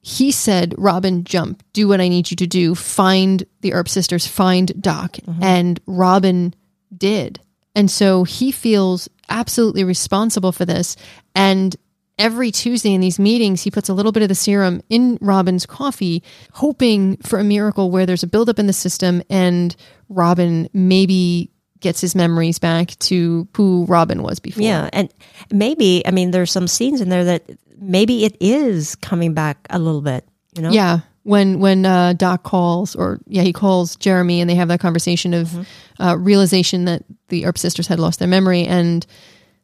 He 0.00 0.30
said, 0.30 0.74
Robin, 0.78 1.24
jump, 1.24 1.62
do 1.72 1.88
what 1.88 2.00
I 2.00 2.08
need 2.08 2.30
you 2.30 2.36
to 2.36 2.46
do, 2.46 2.74
find 2.74 3.44
the 3.60 3.72
Earp 3.72 3.88
sisters, 3.88 4.26
find 4.26 4.80
Doc. 4.80 5.12
Mm-hmm. 5.14 5.42
And 5.42 5.80
Robin 5.86 6.54
did. 6.96 7.40
And 7.74 7.90
so 7.90 8.24
he 8.24 8.52
feels 8.52 9.08
absolutely 9.28 9.84
responsible 9.84 10.52
for 10.52 10.64
this. 10.64 10.96
And 11.34 11.74
every 12.18 12.50
Tuesday 12.50 12.94
in 12.94 13.00
these 13.00 13.18
meetings, 13.18 13.62
he 13.62 13.70
puts 13.70 13.88
a 13.88 13.94
little 13.94 14.12
bit 14.12 14.22
of 14.22 14.28
the 14.28 14.34
serum 14.34 14.80
in 14.88 15.18
Robin's 15.20 15.66
coffee, 15.66 16.22
hoping 16.52 17.16
for 17.18 17.38
a 17.38 17.44
miracle 17.44 17.90
where 17.90 18.06
there's 18.06 18.22
a 18.22 18.28
buildup 18.28 18.58
in 18.58 18.66
the 18.66 18.72
system 18.72 19.22
and 19.28 19.76
Robin 20.08 20.68
maybe 20.72 21.50
gets 21.86 22.00
his 22.00 22.14
memories 22.14 22.58
back 22.58 22.98
to 22.98 23.46
who 23.56 23.84
Robin 23.88 24.22
was 24.22 24.40
before. 24.40 24.62
Yeah. 24.62 24.90
And 24.92 25.08
maybe, 25.52 26.02
I 26.06 26.10
mean, 26.10 26.30
there's 26.32 26.50
some 26.52 26.66
scenes 26.68 27.00
in 27.00 27.08
there 27.08 27.24
that 27.24 27.42
maybe 27.78 28.24
it 28.24 28.36
is 28.40 28.96
coming 28.96 29.34
back 29.34 29.56
a 29.70 29.78
little 29.78 30.00
bit, 30.02 30.26
you 30.56 30.62
know? 30.62 30.70
Yeah. 30.70 31.00
When 31.22 31.58
when 31.60 31.84
uh, 31.86 32.12
Doc 32.12 32.42
calls, 32.44 32.94
or 32.94 33.18
yeah, 33.26 33.42
he 33.42 33.52
calls 33.52 33.96
Jeremy, 33.96 34.40
and 34.40 34.48
they 34.48 34.54
have 34.54 34.68
that 34.68 34.78
conversation 34.80 35.34
of 35.34 35.66
uh, 35.98 36.16
realization 36.16 36.84
that 36.86 37.02
the 37.28 37.46
Earp 37.46 37.58
sisters 37.58 37.88
had 37.88 37.98
lost 37.98 38.18
their 38.20 38.28
memory, 38.28 38.64
and 38.64 39.04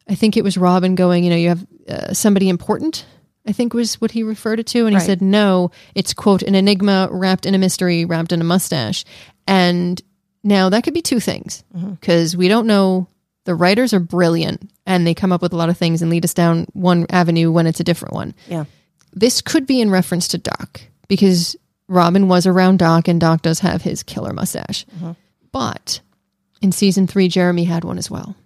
I 0.09 0.17
think 0.17 0.37
it 0.37 0.43
was 0.43 0.57
Robin 0.59 0.97
going, 0.97 1.23
you 1.23 1.31
know, 1.31 1.37
you 1.37 1.49
have 1.51 1.67
uh, 1.89 2.13
somebody 2.15 2.49
important. 2.49 3.05
I 3.47 3.53
think 3.53 3.75
was 3.75 4.01
what 4.01 4.11
he 4.11 4.25
referred 4.25 4.59
it 4.59 4.67
to, 4.75 4.81
and 4.87 4.91
he 4.91 4.97
Right. 4.97 5.07
said, 5.07 5.23
"No, 5.23 5.71
it's 5.95 6.13
quote 6.15 6.43
an 6.43 6.55
enigma 6.57 7.09
wrapped 7.13 7.47
in 7.47 7.55
a 7.55 7.59
mystery, 7.59 8.05
wrapped 8.05 8.33
in 8.33 8.41
a 8.41 8.45
mustache." 8.45 9.05
And 9.47 10.03
now 10.45 10.69
that 10.69 10.85
could 10.85 10.95
be 10.95 11.03
two 11.03 11.21
things 11.21 11.65
mm-hmm. 11.77 11.93
because 11.93 12.37
we 12.37 12.49
don't 12.49 12.67
know. 12.67 13.09
The 13.45 13.55
writers 13.57 13.93
are 13.93 13.99
brilliant, 14.01 14.71
and 14.87 15.05
they 15.05 15.15
come 15.15 15.33
up 15.33 15.43
with 15.43 15.53
a 15.53 15.57
lot 15.57 15.69
of 15.69 15.77
things 15.77 16.01
and 16.01 16.11
lead 16.11 16.25
us 16.25 16.33
down 16.35 16.67
one 16.75 17.07
avenue 17.11 17.51
when 17.51 17.67
it's 17.67 17.81
a 17.81 17.85
different 17.85 18.15
one 18.15 18.35
Yeah. 18.47 18.67
this 19.13 19.41
could 19.41 19.67
be 19.67 19.81
in 19.81 19.91
reference 19.91 20.29
to 20.29 20.39
Doc 20.39 20.81
because 21.09 21.57
Robin 21.89 22.29
was 22.29 22.47
around 22.47 22.79
Doc 22.79 23.09
and 23.09 23.21
Doc 23.21 23.43
does 23.43 23.59
have 23.61 23.83
his 23.83 24.03
killer 24.05 24.33
mustache. 24.33 24.87
Mm-hmm. 24.97 25.13
But 25.51 26.01
in 26.63 26.71
season 26.73 27.07
three, 27.09 27.27
Jeremy 27.29 27.65
had 27.65 27.83
one 27.85 27.99
as 27.99 28.09
well. 28.11 28.37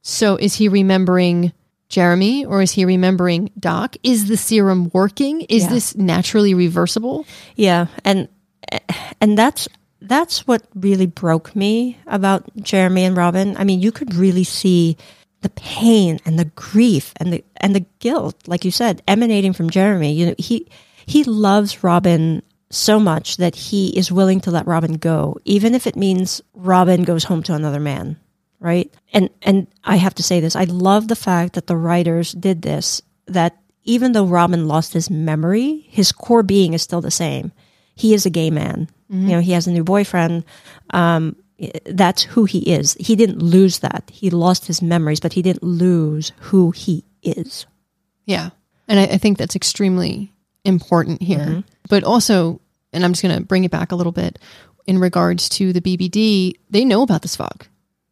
So 0.00 0.36
is 0.36 0.54
he 0.54 0.68
remembering 0.68 1.52
Jeremy 1.90 2.44
or 2.46 2.62
is 2.62 2.72
he 2.72 2.84
remembering 2.86 3.50
Doc? 3.58 3.96
Is 4.02 4.26
the 4.26 4.36
serum 4.38 4.90
working? 4.94 5.42
Is 5.42 5.64
Yeah. 5.64 5.68
this 5.70 5.94
naturally 5.96 6.54
reversible? 6.54 7.26
Yeah, 7.56 7.86
and 8.04 8.28
and 9.20 9.36
that's 9.36 9.68
that's 10.08 10.46
what 10.46 10.62
really 10.74 11.06
broke 11.06 11.54
me 11.54 11.98
about 12.06 12.44
Jeremy 12.56 13.04
and 13.04 13.16
Robin. 13.16 13.56
I 13.56 13.64
mean, 13.64 13.80
you 13.80 13.92
could 13.92 14.14
really 14.14 14.44
see 14.44 14.96
the 15.42 15.50
pain 15.50 16.18
and 16.24 16.38
the 16.38 16.46
grief 16.46 17.12
and 17.16 17.32
the 17.32 17.44
and 17.58 17.74
the 17.74 17.86
guilt, 17.98 18.36
like 18.46 18.64
you 18.64 18.70
said, 18.70 19.02
emanating 19.06 19.52
from 19.52 19.70
Jeremy. 19.70 20.12
You 20.12 20.26
know, 20.26 20.34
he 20.38 20.66
he 21.06 21.24
loves 21.24 21.84
Robin 21.84 22.42
so 22.70 22.98
much 22.98 23.36
that 23.36 23.54
he 23.54 23.96
is 23.96 24.10
willing 24.10 24.40
to 24.40 24.50
let 24.50 24.66
Robin 24.66 24.94
go, 24.94 25.36
even 25.44 25.74
if 25.74 25.86
it 25.86 25.96
means 25.96 26.42
Robin 26.54 27.04
goes 27.04 27.24
home 27.24 27.42
to 27.44 27.54
another 27.54 27.80
man. 27.80 28.18
Right. 28.58 28.92
And 29.12 29.30
and 29.42 29.66
I 29.84 29.96
have 29.96 30.14
to 30.14 30.22
say 30.22 30.40
this. 30.40 30.56
I 30.56 30.64
love 30.64 31.08
the 31.08 31.16
fact 31.16 31.54
that 31.54 31.66
the 31.66 31.76
writers 31.76 32.32
did 32.32 32.62
this, 32.62 33.02
that 33.26 33.56
even 33.84 34.12
though 34.12 34.26
Robin 34.26 34.66
lost 34.66 34.94
his 34.94 35.10
memory, 35.10 35.86
his 35.88 36.10
core 36.10 36.42
being 36.42 36.74
is 36.74 36.82
still 36.82 37.00
the 37.00 37.10
same. 37.10 37.52
He 37.96 38.14
is 38.14 38.24
a 38.26 38.30
gay 38.30 38.50
man. 38.50 38.88
You 39.08 39.28
know, 39.28 39.40
he 39.40 39.52
has 39.52 39.66
a 39.66 39.72
new 39.72 39.82
boyfriend. 39.84 40.44
Um, 40.90 41.36
that's 41.86 42.22
who 42.22 42.44
he 42.44 42.58
is. 42.58 42.96
He 43.00 43.14
didn't 43.16 43.40
lose 43.40 43.78
that. 43.78 44.10
He 44.12 44.30
lost 44.30 44.66
his 44.66 44.82
memories, 44.82 45.20
but 45.20 45.32
he 45.32 45.42
didn't 45.42 45.62
lose 45.62 46.32
who 46.38 46.70
he 46.72 47.04
is. 47.22 47.66
Yeah. 48.26 48.50
And 48.88 48.98
I, 49.00 49.04
I 49.04 49.18
think 49.18 49.38
that's 49.38 49.56
extremely 49.56 50.32
important 50.64 51.22
here. 51.22 51.62
But 51.88 52.02
also, 52.04 52.60
and 52.92 53.04
I'm 53.04 53.12
just 53.12 53.22
going 53.22 53.36
to 53.38 53.44
bring 53.44 53.64
it 53.64 53.70
back 53.70 53.92
a 53.92 53.96
little 53.96 54.12
bit 54.12 54.38
in 54.86 54.98
regards 54.98 55.48
to 55.50 55.72
the 55.72 55.80
BBD, 55.80 56.54
they 56.70 56.84
know 56.84 57.02
about 57.02 57.22
this 57.22 57.36
fog. 57.36 57.64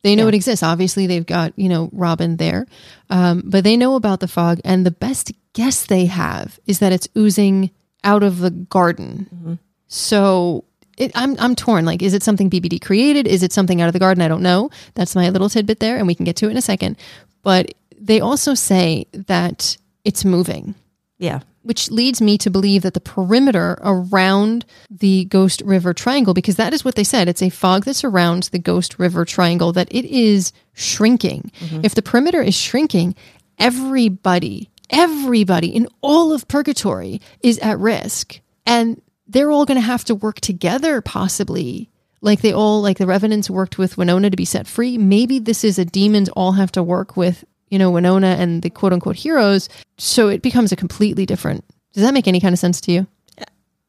They 0.02 0.14
know 0.16 0.24
Yeah. 0.24 0.28
it 0.30 0.34
exists. 0.36 0.62
Obviously, 0.62 1.06
they've 1.06 1.26
got, 1.26 1.52
you 1.58 1.68
know, 1.68 1.88
Robin 1.92 2.36
there, 2.36 2.66
um, 3.10 3.42
but 3.46 3.64
they 3.64 3.76
know 3.76 3.96
about 3.96 4.20
the 4.20 4.28
fog. 4.28 4.60
And 4.64 4.84
the 4.86 4.90
best 4.90 5.32
guess 5.54 5.86
they 5.86 6.06
have 6.06 6.58
is 6.66 6.78
that 6.80 6.92
it's 6.92 7.08
oozing 7.16 7.70
out 8.02 8.22
of 8.22 8.38
the 8.38 8.50
garden. 8.50 9.58
So 9.88 10.64
it, 10.96 11.12
I'm 11.14 11.36
I'm 11.38 11.54
torn. 11.54 11.84
Like, 11.84 12.02
is 12.02 12.14
it 12.14 12.22
something 12.22 12.50
BBD 12.50 12.80
created? 12.80 13.26
Is 13.26 13.42
it 13.42 13.52
something 13.52 13.80
out 13.80 13.88
of 13.88 13.92
the 13.92 13.98
garden? 13.98 14.22
I 14.22 14.28
don't 14.28 14.42
know. 14.42 14.70
That's 14.94 15.14
my 15.16 15.28
little 15.30 15.48
tidbit 15.48 15.80
there, 15.80 15.96
and 15.96 16.06
we 16.06 16.14
can 16.14 16.24
get 16.24 16.36
to 16.36 16.46
it 16.46 16.50
in 16.50 16.56
a 16.56 16.62
second. 16.62 16.96
But 17.42 17.74
they 17.98 18.20
also 18.20 18.54
say 18.54 19.06
that 19.12 19.76
it's 20.04 20.24
moving, 20.24 20.74
Yeah. 21.18 21.40
which 21.62 21.90
leads 21.90 22.20
me 22.20 22.36
to 22.38 22.50
believe 22.50 22.82
that 22.82 22.92
the 22.94 23.00
perimeter 23.00 23.78
around 23.82 24.66
the 24.90 25.24
Ghost 25.26 25.62
River 25.64 25.94
Triangle, 25.94 26.34
because 26.34 26.56
that 26.56 26.74
is 26.74 26.84
what 26.84 26.94
they 26.94 27.04
said, 27.04 27.28
it's 27.28 27.42
a 27.42 27.48
fog 27.50 27.84
that 27.86 27.94
surrounds 27.94 28.50
the 28.50 28.58
Ghost 28.58 28.98
River 28.98 29.24
Triangle, 29.24 29.72
that 29.72 29.88
it 29.90 30.04
is 30.04 30.52
shrinking. 30.74 31.50
Mm-hmm. 31.60 31.80
If 31.84 31.94
the 31.94 32.02
perimeter 32.02 32.42
is 32.42 32.54
shrinking, 32.54 33.14
everybody, 33.58 34.70
everybody 34.90 35.68
in 35.68 35.88
all 36.02 36.32
of 36.32 36.46
purgatory 36.48 37.20
is 37.42 37.58
at 37.60 37.78
risk. 37.78 38.40
And 38.66 39.00
they're 39.26 39.50
all 39.50 39.64
going 39.64 39.80
to 39.80 39.86
have 39.86 40.04
to 40.04 40.14
work 40.14 40.40
together, 40.40 41.00
possibly. 41.00 41.90
Like 42.20 42.40
they 42.40 42.52
all, 42.52 42.80
like 42.80 42.98
the 42.98 43.06
Revenants 43.06 43.50
worked 43.50 43.76
with 43.78 43.96
Wynonna 43.96 44.30
to 44.30 44.36
be 44.36 44.44
set 44.44 44.66
free. 44.66 44.96
Maybe 44.96 45.38
this 45.38 45.62
is 45.64 45.78
a 45.78 45.84
demons 45.84 46.28
all 46.30 46.52
have 46.52 46.72
to 46.72 46.82
work 46.82 47.16
with, 47.16 47.44
you 47.68 47.78
know, 47.78 47.92
Wynonna 47.92 48.38
and 48.38 48.62
the 48.62 48.70
quote 48.70 48.92
unquote 48.92 49.16
heroes. 49.16 49.68
So 49.98 50.28
it 50.28 50.42
becomes 50.42 50.72
a 50.72 50.76
completely 50.76 51.26
different. 51.26 51.64
Does 51.92 52.02
that 52.02 52.14
make 52.14 52.26
any 52.26 52.40
kind 52.40 52.54
of 52.54 52.58
sense 52.58 52.80
to 52.82 52.92
you? 52.92 53.06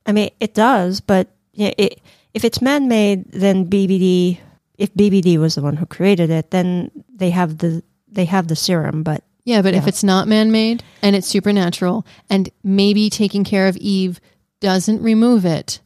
I 0.06 0.12
mean, 0.12 0.30
it 0.40 0.54
does, 0.54 1.02
but 1.02 1.30
yeah, 1.54 1.72
it, 1.78 2.02
if 2.34 2.44
it's 2.44 2.62
man 2.62 2.88
made, 2.88 3.32
then 3.32 3.68
BBD. 3.68 4.40
If 4.78 4.94
BBD 4.94 5.38
was 5.38 5.56
the 5.56 5.62
one 5.62 5.78
who 5.78 5.86
created 5.86 6.30
it, 6.30 6.52
then 6.52 6.92
they 7.14 7.30
have 7.30 7.58
the 7.60 7.82
they 8.10 8.26
have 8.26 8.48
the 8.50 8.56
serum. 8.56 9.04
But 9.04 9.24
Yeah, 9.46 9.62
but 9.62 9.74
if 9.74 9.88
it's 9.88 10.04
not 10.04 10.28
man 10.28 10.52
made 10.52 10.84
and 11.02 11.16
it's 11.16 11.28
supernatural 11.28 12.06
and 12.30 12.50
maybe 12.64 13.10
taking 13.10 13.46
care 13.46 13.68
of 13.68 13.78
Eve 13.78 14.20
doesn't 14.60 15.02
remove 15.02 15.46
it, 15.46 15.80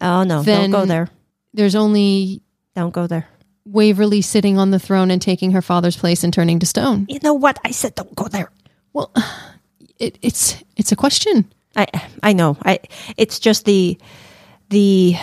oh 0.00 0.22
no, 0.24 0.42
don't 0.42 0.70
go 0.70 0.84
there. 0.84 1.08
there's 1.54 1.74
only 1.74 2.42
Don't 2.74 2.92
go 2.94 3.06
there. 3.06 3.26
Waverly 3.64 4.22
sitting 4.22 4.58
on 4.58 4.70
the 4.70 4.78
throne 4.80 5.10
and 5.10 5.22
taking 5.22 5.52
her 5.52 5.62
father's 5.62 5.96
place 5.96 6.24
and 6.24 6.32
turning 6.32 6.58
to 6.60 6.66
stone. 6.66 7.06
You 7.08 7.20
know 7.22 7.34
what? 7.34 7.58
I 7.64 7.70
said 7.70 7.94
don't 7.94 8.14
go 8.16 8.26
there. 8.28 8.50
Well, 8.92 9.12
it, 9.98 10.18
it's 10.22 10.62
it's 10.76 10.92
a 10.92 10.96
question. 10.96 11.52
I 11.76 11.86
I 12.22 12.32
know. 12.32 12.56
I 12.64 12.80
it's 13.16 13.38
just 13.38 13.64
the 13.64 13.98
the 14.70 15.14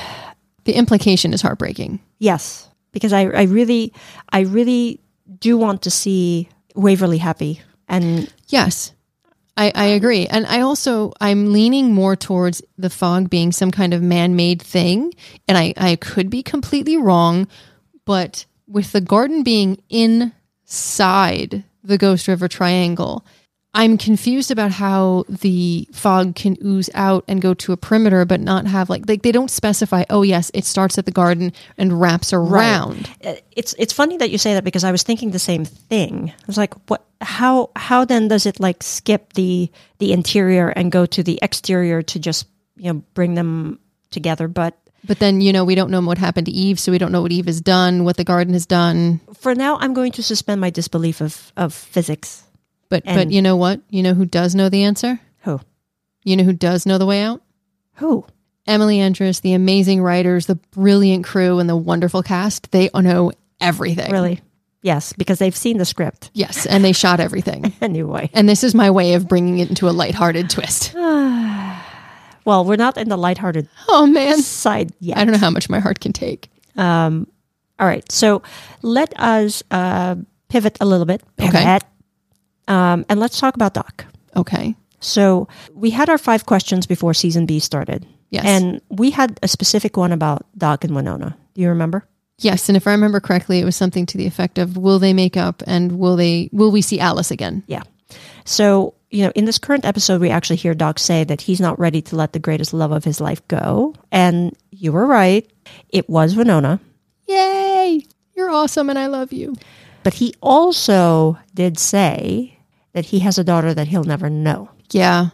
The 0.65 0.73
implication 0.73 1.33
is 1.33 1.41
heartbreaking. 1.41 1.99
yes 2.19 2.69
because 2.91 3.13
I 3.13 3.21
I 3.25 3.43
really 3.43 3.93
I 4.31 4.41
really 4.41 4.99
do 5.39 5.57
want 5.57 5.81
to 5.83 5.91
see 5.91 6.47
Waverly 6.75 7.17
happy 7.19 7.61
and 7.87 8.31
Yes, 8.47 8.93
I, 9.59 9.73
I 9.75 9.85
agree. 9.87 10.25
And 10.25 10.45
I 10.45 10.61
also, 10.61 11.11
I'm 11.19 11.51
leaning 11.51 11.93
more 11.93 12.15
towards 12.15 12.61
the 12.77 12.89
fog 12.89 13.29
being 13.29 13.51
some 13.51 13.71
kind 13.71 13.93
of 13.93 14.01
man 14.01 14.37
made 14.37 14.61
thing. 14.61 15.13
And 15.49 15.57
I, 15.57 15.73
I 15.75 15.97
could 15.97 16.29
be 16.29 16.43
completely 16.43 16.95
wrong, 16.95 17.45
but 18.05 18.45
with 18.67 18.93
the 18.93 19.01
garden 19.01 19.43
being 19.43 19.81
inside 19.89 21.65
the 21.83 21.97
Ghost 21.97 22.29
River 22.29 22.47
Triangle, 22.47 23.25
I'm 23.73 23.99
confused 23.99 24.49
about 24.49 24.71
how 24.71 25.25
the 25.29 25.87
fog 25.91 26.35
can 26.35 26.57
ooze 26.63 26.89
out 26.95 27.23
and 27.27 27.39
go 27.39 27.53
to 27.53 27.71
a 27.71 27.77
perimeter, 27.77 28.25
but 28.25 28.39
not 28.39 28.65
have 28.65 28.89
like, 28.89 29.07
like 29.07 29.21
they 29.21 29.31
don't 29.31 29.51
specify, 29.51 30.05
oh, 30.09 30.23
yes, 30.23 30.49
it 30.55 30.65
starts 30.65 30.97
at 30.97 31.05
the 31.05 31.11
garden 31.11 31.53
and 31.77 32.01
wraps 32.01 32.33
around. 32.33 33.09
Uh, 33.23 33.35
it's 33.51 33.75
it's 33.77 33.93
funny 33.93 34.17
that 34.17 34.31
you 34.31 34.39
say 34.39 34.55
that 34.55 34.63
because 34.63 34.83
I 34.83 34.91
was 34.91 35.03
thinking 35.03 35.31
the 35.31 35.39
same 35.39 35.65
thing. 35.65 36.31
I 36.35 36.43
was 36.47 36.57
like, 36.57 36.73
what? 36.89 37.05
How 37.21 37.69
how 37.75 38.05
then 38.05 38.27
does 38.27 38.45
it 38.45 38.59
like 38.59 38.81
skip 38.81 39.33
the 39.33 39.69
the 39.99 40.13
interior 40.13 40.69
and 40.69 40.91
go 40.91 41.05
to 41.05 41.21
the 41.21 41.37
exterior 41.41 42.01
to 42.01 42.19
just 42.19 42.47
you 42.75 42.91
know 42.91 43.03
bring 43.13 43.35
them 43.35 43.79
together? 44.09 44.47
But 44.47 44.79
But 45.05 45.19
then, 45.19 45.41
you 45.41 45.53
know, 45.53 45.63
we 45.63 45.75
don't 45.75 45.91
know 45.91 46.01
what 46.01 46.17
happened 46.17 46.47
to 46.47 46.51
Eve, 46.51 46.79
so 46.79 46.91
we 46.91 46.97
don't 46.97 47.11
know 47.11 47.21
what 47.21 47.31
Eve 47.31 47.45
has 47.45 47.61
done, 47.61 48.03
what 48.03 48.17
the 48.17 48.23
garden 48.23 48.53
has 48.53 48.65
done. 48.65 49.21
for 49.39 49.53
now, 49.53 49.77
I'm 49.77 49.93
going 49.93 50.11
to 50.13 50.23
suspend 50.23 50.59
my 50.59 50.71
disbelief 50.71 51.21
of 51.21 51.53
of 51.55 51.73
physics. 51.73 52.48
But 52.89 53.05
but 53.05 53.31
you 53.31 53.41
know 53.41 53.55
what? 53.55 53.81
You 53.89 54.03
know 54.03 54.13
who 54.13 54.25
does 54.25 54.55
know 54.55 54.69
the 54.69 54.83
answer? 54.83 55.19
Who 55.43 55.59
You 56.23 56.35
know 56.37 56.43
who 56.43 56.53
does 56.53 56.85
know 56.85 56.97
the 56.97 57.05
way 57.05 57.21
out? 57.21 57.41
who? 57.95 58.25
Emily 58.67 58.99
Andras, 58.99 59.39
the 59.41 59.53
amazing 59.53 60.01
writers, 60.01 60.45
the 60.45 60.55
brilliant 60.55 61.25
crew, 61.25 61.57
and 61.59 61.67
the 61.67 61.75
wonderful 61.75 62.21
cast. 62.21 62.71
They 62.71 62.89
know 62.93 63.31
everything. 63.59 64.11
Really? 64.11 64.41
Yes, 64.81 65.11
because 65.13 65.39
they've 65.39 65.55
seen 65.55 65.77
the 65.77 65.85
script 65.85 66.29
Yes, 66.33 66.65
and 66.65 66.83
they 66.85 66.93
shot 66.93 67.19
everything. 67.19 67.73
anyway. 67.81 68.29
and 68.33 68.47
this 68.47 68.63
is 68.63 68.73
my 68.73 68.89
way 68.91 69.15
of 69.15 69.27
bringing 69.27 69.59
it 69.59 69.69
into 69.69 69.89
a 69.89 69.91
lighthearted 69.91 70.49
twist. 70.49 70.93
Well, 72.45 72.65
we're 72.65 72.77
not 72.77 72.97
in 72.97 73.09
the 73.09 73.17
lighthearted 73.17 73.67
Oh 73.89 74.07
man, 74.07 74.41
side 74.41 74.91
yet. 74.99 75.17
I 75.17 75.25
don't 75.25 75.33
know 75.33 75.39
how 75.39 75.51
much 75.51 75.69
my 75.69 75.79
heart 75.79 75.99
can 75.99 76.13
take. 76.13 76.49
Um, 76.75 77.27
All 77.79 77.85
right. 77.85 78.09
So 78.11 78.41
let 78.81 79.13
us 79.19 79.61
uh, 79.69 80.15
pivot 80.47 80.77
a 80.81 80.85
little 80.85 81.05
bit. 81.05 81.21
Okay. 81.39 81.79
Um, 82.69 83.05
and 83.09 83.19
let's 83.19 83.39
talk 83.39 83.55
about 83.55 83.73
Doc. 83.73 84.05
Okay. 84.35 84.75
So 84.99 85.47
we 85.73 85.89
had 85.89 86.09
our 86.09 86.17
five 86.17 86.45
questions 86.45 86.85
before 86.85 87.13
season 87.13 87.45
B 87.45 87.59
started. 87.59 88.05
Yes. 88.29 88.45
And 88.45 88.81
we 88.89 89.11
had 89.11 89.39
a 89.41 89.47
specific 89.47 89.97
one 89.97 90.11
about 90.11 90.45
Doc 90.57 90.83
and 90.83 90.93
Wynonna. 90.93 91.35
Do 91.55 91.61
you 91.61 91.69
remember? 91.69 92.05
Yes, 92.41 92.69
and 92.69 92.77
if 92.77 92.87
I 92.87 92.91
remember 92.91 93.19
correctly, 93.19 93.59
it 93.59 93.65
was 93.65 93.75
something 93.75 94.05
to 94.05 94.17
the 94.17 94.25
effect 94.25 94.57
of 94.57 94.77
will 94.77 94.99
they 94.99 95.11
make 95.11 95.35
up 95.35 95.61
and 95.67 95.99
will 95.99 96.15
they 96.15 96.49
will 96.53 96.71
we 96.71 96.81
see 96.81 96.99
Alice 96.99 97.31
again? 97.31 97.63
Yeah. 97.67 97.83
So, 98.45 98.93
you 99.09 99.25
know, 99.25 99.31
in 99.35 99.45
this 99.45 99.57
current 99.57 99.83
episode, 99.83 100.21
we 100.21 100.29
actually 100.29 100.55
hear 100.55 100.73
Doc 100.73 100.99
say 100.99 101.25
that 101.25 101.41
he's 101.41 101.59
not 101.59 101.77
ready 101.79 102.01
to 102.03 102.15
let 102.15 102.31
the 102.31 102.39
greatest 102.39 102.73
love 102.73 102.91
of 102.91 103.03
his 103.03 103.19
life 103.19 103.45
go. 103.49 103.93
And 104.11 104.55
you 104.71 104.93
were 104.93 105.05
right. 105.05 105.49
It 105.89 106.09
was 106.09 106.35
Wynonna. 106.35 106.79
Yay! 107.27 108.05
You're 108.35 108.49
awesome 108.49 108.89
and 108.89 108.97
I 108.97 109.07
love 109.07 109.33
you. 109.33 109.55
But 110.03 110.13
he 110.13 110.33
also 110.41 111.37
did 111.53 111.77
say 111.77 112.58
that 112.93 113.05
he 113.05 113.19
has 113.19 113.37
a 113.37 113.43
daughter 113.43 113.73
that 113.73 113.87
he'll 113.87 114.03
never 114.03 114.29
know. 114.29 114.69
Yeah. 114.91 115.29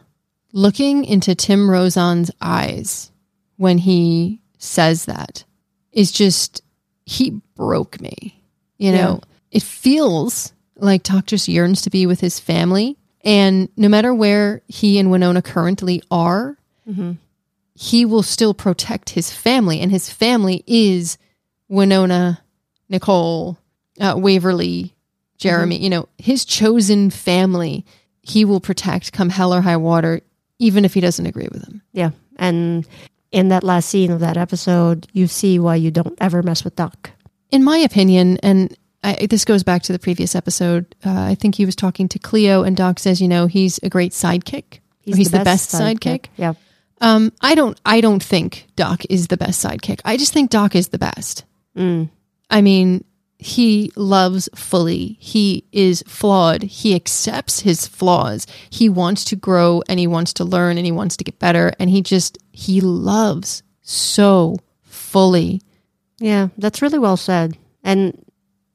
Looking 0.51 1.05
into 1.05 1.35
Tim 1.35 1.69
Rozon's 1.69 2.31
eyes 2.41 3.11
when 3.57 3.77
he 3.77 4.41
says 4.57 5.05
that 5.05 5.43
is 5.91 6.11
just, 6.11 6.61
he 7.05 7.41
broke 7.55 7.99
me. 8.01 8.41
You 8.77 8.91
know, 8.91 9.21
it 9.51 9.63
feels 9.63 10.51
like 10.75 11.03
Doc 11.03 11.27
just 11.27 11.47
yearns 11.47 11.81
to 11.83 11.89
be 11.89 12.05
with 12.05 12.19
his 12.19 12.39
family. 12.39 12.97
And 13.23 13.69
no 13.77 13.87
matter 13.89 14.13
where 14.13 14.61
he 14.67 14.99
and 14.99 15.09
Wynonna 15.09 15.43
currently 15.43 16.03
are, 16.11 16.57
he 17.73 18.05
will 18.05 18.23
still 18.23 18.53
protect 18.53 19.11
his 19.11 19.31
family. 19.31 19.79
And 19.79 19.91
his 19.91 20.09
family 20.09 20.63
is 20.67 21.17
Wynonna, 21.69 22.39
Nicole, 22.89 23.57
uh, 23.99 24.15
Waverly, 24.17 24.94
Jeremy, 25.37 25.77
you 25.77 25.89
know, 25.89 26.07
his 26.17 26.45
chosen 26.45 27.09
family, 27.09 27.85
he 28.21 28.45
will 28.45 28.59
protect 28.59 29.11
come 29.13 29.29
hell 29.29 29.53
or 29.53 29.61
high 29.61 29.77
water, 29.77 30.21
even 30.59 30.85
if 30.85 30.93
he 30.93 31.01
doesn't 31.01 31.25
agree 31.25 31.47
with 31.51 31.61
them. 31.61 31.81
Yeah. 31.91 32.11
And 32.37 32.87
in 33.31 33.49
that 33.49 33.63
last 33.63 33.89
scene 33.89 34.11
of 34.11 34.21
that 34.21 34.37
episode, 34.37 35.07
you 35.11 35.27
see 35.27 35.59
why 35.59 35.75
you 35.75 35.91
don't 35.91 36.17
ever 36.19 36.41
mess 36.41 36.63
with 36.63 36.75
Doc. 36.75 37.11
In 37.51 37.63
my 37.63 37.77
opinion, 37.77 38.37
and 38.41 38.75
I, 39.03 39.27
this 39.29 39.45
goes 39.45 39.63
back 39.63 39.83
to 39.83 39.93
the 39.93 39.99
previous 39.99 40.35
episode, 40.35 40.95
uh, 41.05 41.11
I 41.11 41.35
think 41.35 41.55
he 41.55 41.65
was 41.65 41.75
talking 41.75 42.07
to 42.09 42.19
Cleo, 42.19 42.63
and 42.63 42.75
Doc 42.75 42.99
says, 42.99 43.21
you 43.21 43.27
know, 43.27 43.47
he's 43.47 43.79
a 43.83 43.89
great 43.89 44.13
sidekick. 44.13 44.79
He's, 45.01 45.17
he's 45.17 45.31
the, 45.31 45.43
best, 45.43 45.69
sidekick. 45.71 46.27
Yeah. 46.37 46.53
Um, 47.01 47.31
I 47.41 47.55
don't, 47.55 47.79
I 47.85 48.01
don't 48.01 48.23
think 48.23 48.65
Doc 48.75 49.03
is 49.09 49.27
the 49.27 49.37
best 49.37 49.63
sidekick. 49.63 49.99
I 50.03 50.17
just 50.17 50.33
think 50.33 50.49
Doc 50.49 50.75
is 50.75 50.87
the 50.87 50.97
best. 50.97 51.43
I 52.49 52.61
mean, 52.61 53.03
he 53.37 53.91
loves 53.95 54.49
fully. 54.55 55.17
He 55.19 55.65
is 55.71 56.03
flawed. 56.07 56.63
He 56.63 56.95
accepts 56.95 57.59
his 57.59 57.87
flaws. 57.87 58.47
He 58.69 58.89
wants 58.89 59.25
to 59.25 59.35
grow 59.35 59.83
and 59.89 59.99
he 59.99 60.07
wants 60.07 60.33
to 60.33 60.43
learn 60.43 60.77
and 60.77 60.85
he 60.85 60.91
wants 60.91 61.17
to 61.17 61.23
get 61.23 61.37
better. 61.39 61.71
And 61.79 61.89
he 61.89 62.01
just, 62.01 62.37
he 62.51 62.79
loves 62.81 63.61
so 63.81 64.57
fully. 64.83 65.61
Yeah, 66.19 66.47
that's 66.57 66.81
really 66.81 66.99
well 66.99 67.17
said. 67.17 67.57
And 67.83 68.25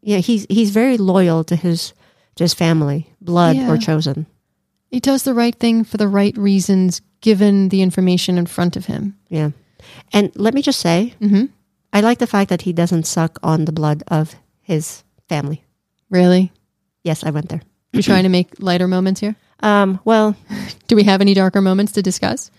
yeah, 0.02 0.18
he's 0.18 0.46
he's 0.48 0.70
very 0.70 0.98
loyal 0.98 1.42
to 1.44 1.56
his 1.56 1.94
to 2.36 2.44
his 2.44 2.54
family, 2.54 3.12
blood 3.20 3.56
Yeah. 3.56 3.70
or 3.70 3.76
chosen. 3.78 4.26
He 4.90 5.00
does 5.00 5.22
the 5.22 5.34
right 5.34 5.54
thing 5.54 5.84
for 5.84 5.96
the 5.96 6.08
right 6.08 6.36
reasons, 6.36 7.00
given 7.20 7.68
the 7.70 7.82
information 7.82 8.38
in 8.38 8.46
front 8.46 8.76
of 8.76 8.86
him. 8.86 9.16
Yeah. 9.28 9.50
And 10.12 10.32
let 10.36 10.52
me 10.52 10.62
just 10.62 10.80
say, 10.80 11.14
mm-hmm. 11.20 11.46
I 11.92 12.00
like 12.00 12.18
the 12.18 12.26
fact 12.26 12.50
that 12.50 12.62
he 12.62 12.72
doesn't 12.72 13.06
suck 13.06 13.38
on 13.42 13.64
the 13.64 13.72
blood 13.72 14.02
of 14.08 14.36
his 14.62 15.04
family. 15.28 15.64
Really? 16.10 16.52
Yes, 17.04 17.24
I 17.24 17.30
went 17.30 17.48
there. 17.48 17.62
You're 17.92 18.02
trying 18.12 18.24
to 18.24 18.28
make 18.28 18.60
lighter 18.60 18.88
moments 18.88 19.20
here? 19.20 19.36
Um, 19.62 20.00
well, 20.04 20.36
Do 20.90 20.96
we 20.96 21.04
have 21.04 21.20
any 21.20 21.34
darker 21.34 21.60
moments 21.60 21.92
to 21.92 22.02
discuss? 22.02 22.50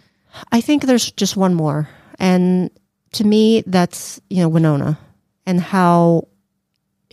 I 0.53 0.61
think 0.61 0.83
there's 0.83 1.11
just 1.11 1.35
one 1.35 1.53
more. 1.53 1.89
And 2.17 2.71
to 3.13 3.25
me, 3.25 3.61
that's, 3.67 4.21
you 4.29 4.37
know, 4.41 4.49
Wynonna 4.49 4.97
and 5.45 5.59
how 5.59 6.29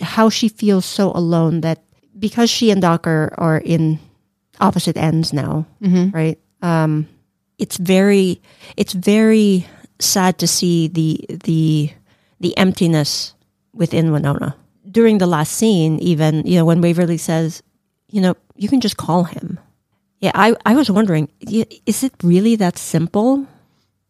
how 0.01 0.29
she 0.31 0.49
feels 0.49 0.85
so 0.85 1.11
alone 1.11 1.63
that 1.63 1.83
because 2.17 2.49
she 2.51 2.71
and 2.71 2.81
Doc 2.81 3.05
are, 3.09 3.35
are 3.37 3.59
in 3.59 3.99
opposite 4.61 4.97
ends 4.97 5.33
now, 5.33 5.67
right? 6.15 6.39
Um, 6.63 7.09
it's 7.59 7.79
very 7.79 8.41
it's 8.77 8.93
very 8.93 9.67
sad 9.99 10.39
to 10.39 10.47
see 10.47 10.87
the 10.87 11.19
the 11.43 11.91
the 12.39 12.57
emptiness 12.57 13.35
within 13.75 14.11
Wynonna. 14.11 14.55
During 14.91 15.19
the 15.19 15.27
last 15.27 15.53
scene, 15.53 15.99
even, 15.99 16.47
you 16.47 16.57
know, 16.57 16.65
when 16.65 16.81
Waverly 16.81 17.19
says, 17.19 17.63
you 18.11 18.21
know, 18.21 18.35
you 18.57 18.69
can 18.69 18.81
just 18.81 18.97
call 18.97 19.25
him. 19.25 19.59
Yeah, 20.21 20.33
I, 20.35 20.55
I 20.65 20.75
was 20.75 20.91
wondering, 20.91 21.29
is 21.41 22.03
it 22.03 22.13
really 22.23 22.57
that 22.57 22.79
simple? 22.79 23.47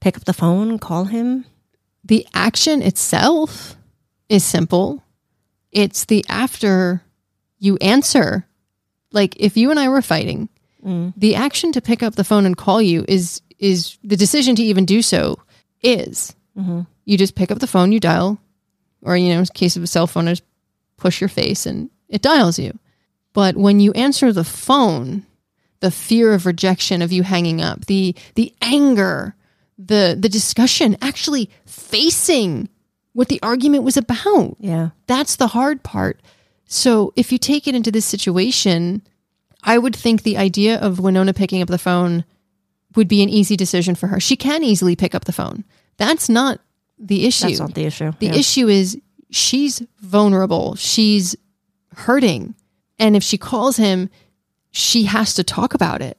Pick 0.00 0.16
up 0.16 0.24
the 0.24 0.32
phone, 0.32 0.78
call 0.78 1.04
him? 1.04 1.44
The 2.04 2.26
action 2.32 2.80
itself 2.80 3.76
is 4.28 4.44
simple. 4.44 5.02
It's 5.72 6.04
the 6.06 6.24
after 6.28 7.02
you 7.58 7.76
answer. 7.78 8.46
Like 9.12 9.36
if 9.38 9.56
you 9.56 9.70
and 9.70 9.78
I 9.78 9.88
were 9.88 10.02
fighting, 10.02 10.48
mm. 10.84 11.12
the 11.16 11.34
action 11.34 11.72
to 11.72 11.80
pick 11.80 12.02
up 12.02 12.14
the 12.14 12.24
phone 12.24 12.46
and 12.46 12.56
call 12.56 12.80
you 12.80 13.04
is 13.08 13.42
is 13.58 13.98
the 14.04 14.16
decision 14.16 14.54
to 14.56 14.62
even 14.62 14.86
do 14.86 15.02
so 15.02 15.38
is. 15.82 16.34
Mm-hmm. 16.56 16.82
You 17.04 17.18
just 17.18 17.34
pick 17.34 17.50
up 17.50 17.58
the 17.58 17.66
phone, 17.66 17.92
you 17.92 18.00
dial, 18.00 18.38
or 19.02 19.16
you 19.16 19.32
know, 19.32 19.40
in 19.40 19.46
case 19.46 19.76
of 19.76 19.82
a 19.82 19.86
cell 19.86 20.06
phone, 20.06 20.26
just 20.26 20.44
push 20.98 21.20
your 21.20 21.28
face 21.28 21.64
and 21.66 21.88
it 22.08 22.20
dials 22.22 22.58
you. 22.58 22.78
But 23.32 23.56
when 23.56 23.80
you 23.80 23.92
answer 23.92 24.32
the 24.32 24.44
phone, 24.44 25.24
the 25.80 25.90
fear 25.90 26.34
of 26.34 26.44
rejection 26.46 27.00
of 27.02 27.12
you 27.12 27.22
hanging 27.22 27.60
up, 27.62 27.86
the 27.86 28.14
the 28.34 28.52
anger, 28.60 29.34
the 29.78 30.16
the 30.18 30.28
discussion, 30.28 30.96
actually 31.00 31.48
facing 31.66 32.68
what 33.12 33.28
the 33.28 33.40
argument 33.42 33.84
was 33.84 33.96
about. 33.96 34.56
Yeah. 34.60 34.90
That's 35.06 35.36
the 35.36 35.48
hard 35.48 35.82
part. 35.82 36.20
So 36.66 37.12
if 37.16 37.32
you 37.32 37.38
take 37.38 37.66
it 37.66 37.74
into 37.74 37.90
this 37.90 38.04
situation, 38.04 39.02
I 39.62 39.78
would 39.78 39.96
think 39.96 40.22
the 40.22 40.36
idea 40.36 40.78
of 40.78 40.98
Wynonna 40.98 41.34
picking 41.34 41.62
up 41.62 41.68
the 41.68 41.78
phone 41.78 42.24
would 42.94 43.08
be 43.08 43.22
an 43.22 43.28
easy 43.28 43.56
decision 43.56 43.94
for 43.94 44.06
her. 44.08 44.20
She 44.20 44.36
can 44.36 44.62
easily 44.62 44.94
pick 44.96 45.14
up 45.14 45.24
the 45.24 45.32
phone. 45.32 45.64
That's 45.96 46.28
not 46.28 46.60
the 46.98 47.26
issue. 47.26 47.46
That's 47.48 47.60
not 47.60 47.74
the 47.74 47.84
issue. 47.84 48.12
The 48.18 48.26
Yeah. 48.26 48.34
issue 48.34 48.68
is 48.68 48.98
she's 49.30 49.82
vulnerable. 50.00 50.74
She's 50.76 51.36
hurting. 51.94 52.54
And 52.98 53.16
if 53.16 53.22
she 53.22 53.38
calls 53.38 53.76
him, 53.76 54.10
she 54.70 55.04
has 55.04 55.34
to 55.34 55.44
talk 55.44 55.74
about 55.74 56.02
it. 56.02 56.18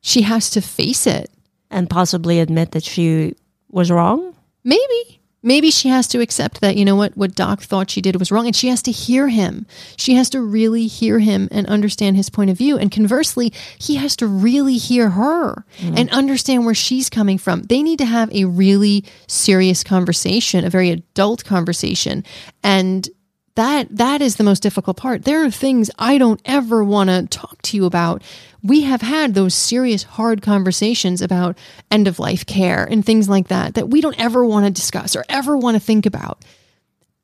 She 0.00 0.22
has 0.22 0.50
to 0.50 0.60
face 0.60 1.06
it. 1.06 1.30
and 1.72 1.88
possibly 1.88 2.40
admit 2.40 2.72
that 2.72 2.82
she 2.82 3.36
was 3.68 3.92
wrong. 3.92 4.34
Maybe. 4.64 5.19
Maybe 5.42 5.70
she 5.70 5.88
has 5.88 6.06
to 6.08 6.20
accept 6.20 6.60
that, 6.60 6.76
you 6.76 6.84
know 6.84 6.96
what, 6.96 7.16
what 7.16 7.34
Doc 7.34 7.62
thought 7.62 7.90
she 7.90 8.02
did 8.02 8.16
was 8.16 8.30
wrong. 8.30 8.46
And 8.46 8.54
she 8.54 8.68
has 8.68 8.82
to 8.82 8.90
hear 8.90 9.28
him. 9.28 9.66
She 9.96 10.14
has 10.14 10.28
to 10.30 10.40
really 10.40 10.86
hear 10.86 11.18
him 11.18 11.48
and 11.50 11.66
understand 11.66 12.16
his 12.16 12.28
point 12.28 12.50
of 12.50 12.58
view. 12.58 12.76
And 12.76 12.90
conversely, 12.90 13.52
he 13.78 13.96
has 13.96 14.16
to 14.16 14.26
really 14.26 14.76
hear 14.76 15.10
her 15.10 15.64
mm-hmm. 15.78 15.96
and 15.96 16.10
understand 16.10 16.66
where 16.66 16.74
she's 16.74 17.08
coming 17.08 17.38
from. 17.38 17.62
They 17.62 17.82
need 17.82 17.98
to 18.00 18.04
have 18.04 18.32
a 18.34 18.44
really 18.44 19.04
serious 19.26 19.82
conversation, 19.82 20.64
a 20.64 20.70
very 20.70 20.90
adult 20.90 21.44
conversation. 21.44 22.24
And 22.62 23.08
that 23.56 23.94
that 23.96 24.22
is 24.22 24.36
the 24.36 24.44
most 24.44 24.62
difficult 24.62 24.96
part. 24.96 25.24
There 25.24 25.44
are 25.44 25.50
things 25.50 25.90
I 25.98 26.18
don't 26.18 26.40
ever 26.44 26.84
want 26.84 27.10
to 27.10 27.26
talk 27.26 27.60
to 27.62 27.76
you 27.76 27.84
about. 27.84 28.22
We 28.62 28.82
have 28.82 29.02
had 29.02 29.34
those 29.34 29.54
serious 29.54 30.02
hard 30.04 30.40
conversations 30.42 31.20
about 31.20 31.58
end 31.90 32.06
of 32.06 32.18
life 32.18 32.46
care 32.46 32.84
and 32.84 33.04
things 33.04 33.28
like 33.28 33.48
that 33.48 33.74
that 33.74 33.88
we 33.88 34.00
don't 34.00 34.18
ever 34.20 34.44
want 34.44 34.66
to 34.66 34.70
discuss 34.70 35.16
or 35.16 35.24
ever 35.28 35.56
want 35.56 35.74
to 35.76 35.80
think 35.80 36.06
about. 36.06 36.44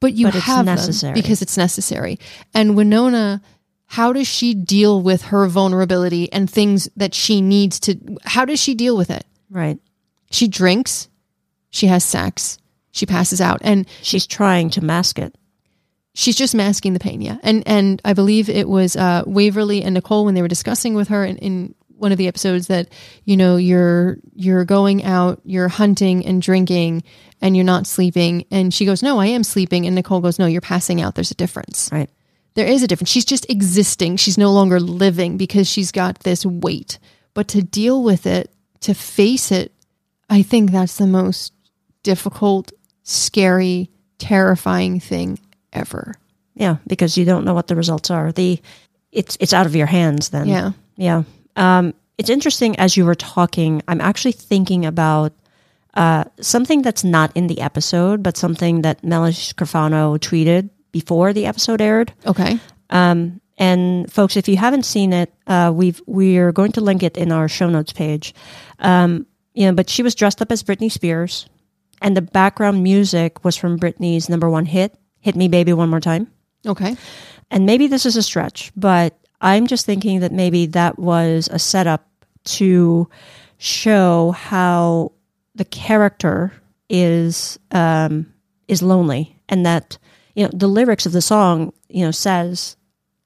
But 0.00 0.14
you 0.14 0.26
But 0.26 0.34
it's 0.34 0.44
have 0.44 0.66
them 0.66 0.74
necessary. 0.76 1.14
because 1.14 1.42
it's 1.42 1.56
necessary. 1.56 2.18
And 2.54 2.72
Wynonna 2.72 3.40
how 3.88 4.12
does 4.12 4.26
she 4.26 4.52
deal 4.52 5.00
with 5.00 5.22
her 5.26 5.46
vulnerability 5.46 6.30
and 6.32 6.50
things 6.50 6.88
that 6.96 7.14
she 7.14 7.40
needs 7.40 7.78
to 7.80 7.96
how 8.24 8.44
does 8.44 8.60
she 8.60 8.74
deal 8.74 8.96
with 8.96 9.10
it? 9.10 9.24
Right. 9.48 9.78
She 10.30 10.48
drinks, 10.48 11.08
she 11.70 11.86
has 11.86 12.04
sex, 12.04 12.58
she 12.90 13.06
passes 13.06 13.40
out 13.40 13.60
and 13.62 13.86
She's 14.02 14.26
trying 14.26 14.70
to 14.70 14.84
mask 14.84 15.18
it. 15.20 15.34
She's 16.16 16.36
just 16.36 16.54
masking 16.54 16.92
the 16.92 16.98
pain 16.98 17.20
yeah. 17.20 17.36
And 17.42 17.62
and 17.66 18.02
i 18.04 18.12
believe 18.12 18.48
it 18.48 18.68
was 18.68 18.96
uh 18.96 19.22
waverly 19.26 19.82
and 19.82 19.94
nicole 19.94 20.24
when 20.24 20.34
they 20.34 20.42
were 20.42 20.48
discussing 20.48 20.94
with 20.94 21.08
her 21.08 21.24
in, 21.24 21.36
in 21.38 21.74
one 21.96 22.12
of 22.12 22.18
the 22.18 22.28
episodes 22.28 22.66
that 22.66 22.88
you 23.24 23.36
know 23.36 23.56
you're 23.56 24.18
you're 24.34 24.64
going 24.64 25.04
out 25.04 25.40
you're 25.44 25.68
hunting 25.68 26.26
and 26.26 26.42
drinking 26.42 27.02
and 27.40 27.54
you're 27.56 27.64
not 27.64 27.86
sleeping. 27.86 28.46
And 28.50 28.72
she 28.72 28.84
goes 28.84 29.02
no 29.02 29.18
i 29.18 29.26
am 29.26 29.44
sleeping. 29.44 29.86
And 29.86 29.94
nicole 29.94 30.20
goes 30.20 30.38
no 30.38 30.46
you're 30.46 30.60
passing 30.60 31.00
out. 31.00 31.14
There's 31.14 31.30
a 31.30 31.36
difference. 31.36 31.88
Right. 31.92 32.10
there 32.54 32.66
is 32.66 32.82
a 32.82 32.86
difference. 32.86 33.10
She's 33.10 33.24
just 33.24 33.48
existing. 33.50 34.16
She's 34.16 34.38
no 34.38 34.52
longer 34.52 34.80
living 34.80 35.36
because 35.36 35.68
she's 35.68 35.92
got 35.92 36.20
this 36.20 36.44
weight. 36.44 36.98
But 37.34 37.48
to 37.48 37.62
deal 37.62 38.02
with 38.02 38.26
it 38.26 38.52
to 38.80 38.94
face 38.94 39.50
it 39.50 39.72
i 40.28 40.42
think 40.42 40.70
that's 40.70 40.96
the 40.98 41.06
most 41.06 41.52
difficult 42.02 42.72
scary 43.02 43.90
terrifying 44.18 45.00
thing 45.00 45.38
ever 45.76 46.14
Yeah, 46.54 46.76
because 46.86 47.16
you 47.16 47.24
don't 47.24 47.44
know 47.44 47.54
what 47.54 47.68
the 47.68 47.76
results 47.76 48.10
are. 48.10 48.32
The 48.32 48.60
it's 49.12 49.36
it's 49.40 49.52
out 49.52 49.66
of 49.66 49.76
your 49.76 49.86
hands 49.86 50.30
then. 50.30 50.48
Yeah. 50.48 50.72
Yeah. 50.96 51.22
Um, 51.56 51.94
it's 52.18 52.30
interesting 52.30 52.78
as 52.78 52.96
you 52.96 53.04
were 53.04 53.14
talking, 53.14 53.82
I'm 53.86 54.00
actually 54.00 54.32
thinking 54.32 54.86
about 54.86 55.32
uh, 55.94 56.24
something 56.40 56.82
that's 56.82 57.04
not 57.04 57.30
in 57.34 57.46
the 57.46 57.60
episode, 57.60 58.22
but 58.22 58.36
something 58.36 58.82
that 58.82 59.04
Melanie 59.04 59.32
Scrofano 59.32 60.18
tweeted 60.18 60.70
before 60.92 61.32
the 61.32 61.46
episode 61.46 61.80
aired. 61.80 62.12
Okay. 62.26 62.58
Um, 62.90 63.40
and 63.58 64.10
folks, 64.12 64.36
if 64.36 64.48
you 64.48 64.56
haven't 64.56 64.84
seen 64.84 65.12
it, 65.12 65.32
uh, 65.46 65.72
we've 65.74 66.00
we're 66.06 66.52
going 66.52 66.72
to 66.72 66.80
link 66.82 67.02
it 67.02 67.16
in 67.16 67.32
our 67.32 67.48
show 67.48 67.68
notes 67.68 67.92
page. 67.92 68.34
Um, 68.78 69.26
you 69.54 69.66
know, 69.66 69.72
but 69.72 69.88
she 69.88 70.02
was 70.02 70.14
dressed 70.14 70.42
up 70.42 70.52
as 70.52 70.62
Britney 70.62 70.92
Spears, 70.92 71.48
and 72.02 72.14
the 72.14 72.22
background 72.22 72.82
music 72.82 73.44
was 73.44 73.56
from 73.56 73.78
Britney's 73.78 74.28
number 74.28 74.50
one 74.50 74.66
hit, 74.66 74.94
"Hit 75.26 75.34
Me, 75.34 75.48
Baby, 75.48 75.72
One 75.72 75.88
More 75.90 75.98
Time." 75.98 76.28
Okay. 76.64 76.96
And 77.50 77.66
maybe 77.66 77.88
this 77.88 78.06
is 78.06 78.14
a 78.16 78.22
stretch, 78.22 78.70
but 78.76 79.18
I'm 79.40 79.66
just 79.66 79.84
thinking 79.84 80.20
that 80.20 80.30
maybe 80.30 80.66
that 80.66 81.00
was 81.00 81.48
a 81.50 81.58
setup 81.58 82.08
to 82.44 83.08
show 83.58 84.30
how 84.30 85.10
the 85.56 85.64
character 85.64 86.52
is 86.88 87.58
um, 87.72 88.32
is 88.68 88.82
lonely, 88.82 89.36
and 89.48 89.66
that 89.66 89.98
you 90.36 90.44
know 90.44 90.50
the 90.54 90.68
lyrics 90.68 91.06
of 91.06 91.12
the 91.12 91.20
song 91.20 91.72
you 91.88 92.04
know 92.04 92.12
says 92.12 92.76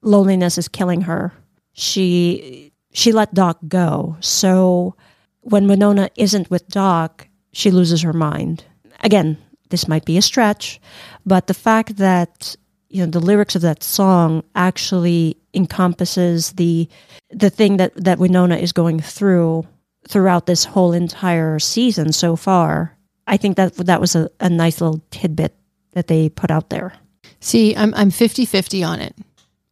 loneliness 0.01 0.57
is 0.57 0.69
killing 0.69 1.03
her. 1.03 1.35
She 1.75 2.73
she 2.95 3.13
let 3.13 3.35
Doc 3.35 3.59
go, 3.69 4.17
so 4.21 4.97
when 5.43 5.67
Wynonna 5.67 6.09
isn't 6.17 6.51
with 6.51 6.67
Doc, 6.69 7.29
she 7.53 7.71
loses 7.71 8.01
her 8.01 8.15
mind. 8.15 8.65
Again, 9.03 9.37
this 9.71 9.89
might 9.89 10.05
be 10.05 10.19
a 10.19 10.23
stretch, 10.23 10.81
but 11.27 11.47
the 11.47 11.55
fact 11.55 11.97
that 11.97 12.57
you 12.89 13.05
know 13.05 13.11
the 13.11 13.21
lyrics 13.21 13.55
of 13.55 13.63
that 13.63 13.83
song 13.83 14.43
actually 14.55 15.37
encompasses 15.55 16.53
the 16.53 16.89
the 17.31 17.51
thing 17.51 17.77
that 17.77 17.95
that 17.95 18.19
Wynonna 18.19 18.61
is 18.61 18.73
going 18.73 19.01
through 19.01 19.67
throughout 20.09 20.47
this 20.47 20.65
whole 20.65 20.93
entire 20.93 21.59
season 21.59 22.13
so 22.13 22.37
far. 22.37 22.97
I 23.27 23.37
think 23.37 23.57
that 23.57 23.75
that 23.77 24.01
was 24.01 24.17
a, 24.17 24.29
a 24.41 24.49
nice 24.49 24.81
little 24.81 25.03
tidbit 25.11 25.55
that 25.93 26.09
they 26.09 26.29
put 26.29 26.51
out 26.51 26.71
there. 26.71 26.93
See, 27.41 27.77
I'm 27.77 27.95
I'm 27.95 28.11
50-50 28.11 28.87
on 28.87 29.01
it 29.01 29.17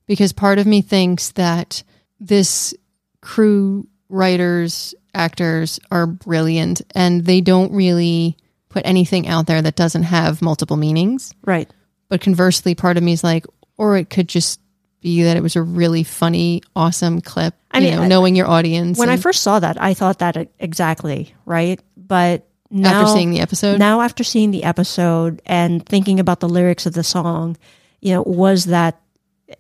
because 0.07 0.33
part 0.33 0.59
of 0.59 0.67
me 0.67 0.81
thinks 0.81 1.33
that 1.33 1.83
this 2.21 2.75
crew 3.21 3.87
writers, 4.09 4.95
actors 5.15 5.81
are 5.91 6.07
brilliant 6.07 6.83
and 6.95 7.25
they 7.25 7.41
don't 7.41 7.73
really 7.73 8.37
put 8.69 8.87
anything 8.87 9.27
out 9.29 9.47
there 9.47 9.63
that 9.63 9.77
doesn't 9.77 10.05
have 10.05 10.43
multiple 10.43 10.77
meanings. 10.77 11.35
Right. 11.45 11.71
But 12.09 12.21
conversely, 12.21 12.75
part 12.75 12.97
of 12.97 13.03
me 13.03 13.13
is 13.13 13.25
like, 13.25 13.47
or 13.77 13.97
it 13.97 14.11
could 14.11 14.29
just 14.29 14.61
be 15.01 15.23
that 15.23 15.37
it 15.37 15.43
was 15.43 15.57
a 15.57 15.63
really 15.63 16.03
funny, 16.03 16.63
awesome 16.75 17.21
clip. 17.21 17.55
I 17.71 17.79
you 17.79 17.85
mean, 17.89 17.97
know, 17.97 18.03
I- 18.03 18.09
knowing 18.09 18.37
your 18.37 18.47
audience. 18.47 18.99
When 18.99 19.11
I 19.11 19.17
first 19.17 19.43
saw 19.43 19.61
that, 19.61 19.81
I 19.81 19.95
thought 19.95 20.19
that 20.21 20.49
exactly, 20.59 21.35
right? 21.45 21.81
But 21.97 22.47
now, 22.71 23.03
after 23.03 23.13
seeing 23.15 23.31
the 23.31 23.41
episode, 23.41 23.79
now 23.79 24.01
after 24.01 24.25
seeing 24.25 24.51
the 24.51 24.65
episode 24.65 25.41
and 25.47 25.85
thinking 25.87 26.21
about 26.21 26.41
the 26.41 26.49
lyrics 26.49 26.87
of 26.87 26.95
the 26.95 27.05
song, 27.05 27.57
you 28.01 28.13
know, 28.15 28.23
was 28.23 28.67
that 28.67 29.01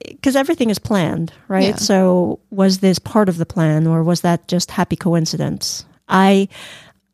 because 0.07 0.37
everything 0.37 0.68
is 0.71 0.79
planned, 0.79 1.33
right? 1.49 1.68
Yeah. 1.68 1.77
So 1.77 2.40
was 2.51 2.79
this 2.79 2.99
part 2.99 3.29
of 3.29 3.38
the 3.38 3.47
plan 3.47 3.87
or 3.87 4.03
was 4.03 4.21
that 4.23 4.49
just 4.49 4.71
happy 4.71 4.97
coincidence? 4.97 5.87
I 6.09 6.49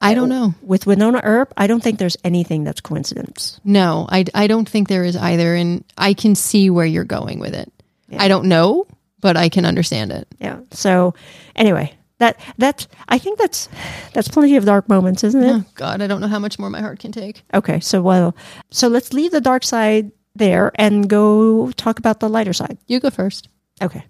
I 0.01 0.15
don't 0.15 0.29
know. 0.29 0.55
With 0.61 0.85
Wynonna 0.85 1.21
Earp, 1.25 1.55
I 1.57 1.67
don't 1.67 1.83
think 1.83 1.99
there's 1.99 2.17
anything 2.25 2.65
that's 2.65 2.81
coincidence. 2.81 3.59
No, 3.65 4.07
I, 4.11 4.27
I 4.35 4.47
don't 4.47 4.69
think 4.69 4.89
there 4.89 5.05
is 5.05 5.17
either. 5.17 5.55
And 5.55 5.85
I 5.97 6.13
can 6.13 6.35
see 6.35 6.69
where 6.69 6.85
you're 6.85 7.05
going 7.05 7.39
with 7.39 7.55
it. 7.55 7.73
I 8.17 8.29
don't 8.29 8.47
know, 8.47 8.87
but 9.21 9.37
I 9.37 9.49
can 9.49 9.65
understand 9.65 10.13
it. 10.13 10.29
Yeah. 10.39 10.61
So 10.71 11.15
anyway, 11.57 11.95
that 12.19 12.39
that's 12.59 12.87
I 13.09 13.19
think 13.19 13.39
that's 13.39 13.69
that's 14.13 14.29
plenty 14.29 14.57
of 14.57 14.65
dark 14.65 14.89
moments, 14.89 15.25
isn't 15.25 15.43
it? 15.43 15.53
Oh, 15.53 15.65
God, 15.75 16.01
I 16.01 16.07
don't 16.07 16.21
know 16.21 16.29
how 16.29 16.39
much 16.39 16.59
more 16.59 16.71
my 16.71 16.81
heart 16.81 17.01
can 17.01 17.13
take. 17.13 17.43
Okay. 17.53 17.81
So 17.81 18.03
well, 18.03 18.37
so 18.71 18.89
let's 18.89 19.13
leave 19.13 19.33
the 19.33 19.41
dark 19.41 19.65
side 19.65 20.13
there 20.37 20.73
and 20.77 21.09
go 21.09 21.71
talk 21.73 21.99
about 21.99 22.21
the 22.21 22.29
lighter 22.29 22.53
side. 22.53 22.79
You 22.87 23.01
go 23.01 23.11
first. 23.11 23.49
Okay. 23.83 24.05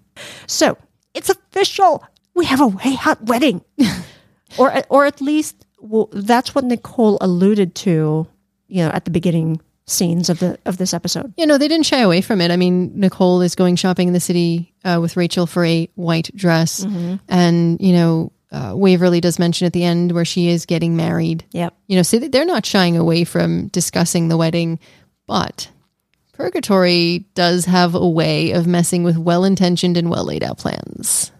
So 0.47 0.77
it's 1.13 1.29
official. 1.29 2.03
We 2.33 2.45
have 2.45 2.61
a 2.61 2.67
WayHaught 2.67 3.21
wedding, 3.21 3.63
or 4.57 4.83
or 4.89 5.05
at 5.05 5.21
least 5.21 5.64
well, 5.87 6.09
that's 6.11 6.53
what 6.55 6.65
Nicole 6.65 7.17
alluded 7.21 7.75
to. 7.75 8.27
You 8.67 8.83
know, 8.83 8.89
at 8.89 9.05
the 9.05 9.11
beginning 9.11 9.61
scenes 9.87 10.29
of 10.29 10.39
the 10.39 10.57
of 10.65 10.77
this 10.77 10.93
episode. 10.93 11.33
You 11.37 11.45
know, 11.45 11.57
they 11.57 11.67
didn't 11.67 11.85
shy 11.85 11.99
away 11.99 12.21
from 12.21 12.41
it. 12.41 12.51
I 12.51 12.57
mean, 12.57 12.99
Nicole 12.99 13.41
is 13.41 13.55
going 13.55 13.75
shopping 13.75 14.07
in 14.07 14.13
the 14.13 14.19
city 14.19 14.73
uh, 14.83 14.99
with 15.01 15.17
Rachel 15.17 15.45
for 15.45 15.63
a 15.63 15.89
white 15.95 16.35
dress. 16.35 16.83
And, 17.27 17.79
you 17.79 17.93
know, 17.93 18.31
uh, 18.51 18.73
Waverly 18.75 19.21
does 19.21 19.39
mention 19.39 19.65
at 19.65 19.73
the 19.73 19.83
end 19.83 20.11
where 20.11 20.25
she 20.25 20.49
is 20.49 20.65
getting 20.65 20.95
married. 20.95 21.45
Yep. 21.51 21.75
You 21.87 21.97
know, 21.97 22.03
so 22.03 22.19
they're 22.19 22.45
not 22.45 22.65
shying 22.65 22.97
away 22.97 23.23
from 23.23 23.67
discussing 23.67 24.27
the 24.27 24.37
wedding, 24.37 24.79
but 25.27 25.69
Purgatory 26.33 27.25
does 27.33 27.65
have 27.65 27.95
a 27.95 28.07
way 28.07 28.51
of 28.51 28.67
messing 28.67 29.03
with 29.03 29.17
well 29.17 29.43
intentioned 29.43 29.97
and 29.97 30.09
well 30.09 30.25
laid 30.25 30.43
out 30.43 30.57
plans. 30.57 31.31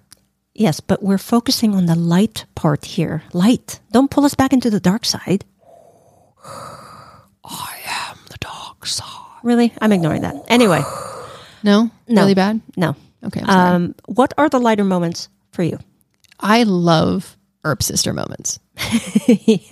Yes, 0.57 0.79
but 0.79 1.03
we're 1.03 1.17
focusing 1.17 1.75
on 1.75 1.85
the 1.85 1.95
light 1.95 2.45
part 2.55 2.85
here. 2.85 3.23
Light. 3.33 3.81
Don't 3.91 4.09
pull 4.09 4.23
us 4.23 4.35
back 4.35 4.53
into 4.53 4.69
the 4.69 4.79
dark 4.79 5.03
side. 5.03 5.43
I 7.43 7.75
am 8.09 8.17
the 8.29 8.37
dark 8.39 8.85
side. 8.85 9.05
Really? 9.43 9.73
I'm 9.81 9.91
ignoring 9.91 10.21
that. 10.21 10.35
Anyway, 10.47 10.81
No? 11.63 11.91
No. 12.07 12.21
Really 12.21 12.33
bad? 12.35 12.61
no. 12.77 12.95
Okay. 13.23 13.41
Um, 13.41 13.95
what 14.05 14.33
are 14.37 14.49
the 14.49 14.59
lighter 14.59 14.83
moments 14.83 15.29
for 15.51 15.63
you? 15.63 15.79
I 16.39 16.61
love 16.63 17.35
Earp 17.63 17.81
sister 17.81 18.13
moments. 18.13 18.59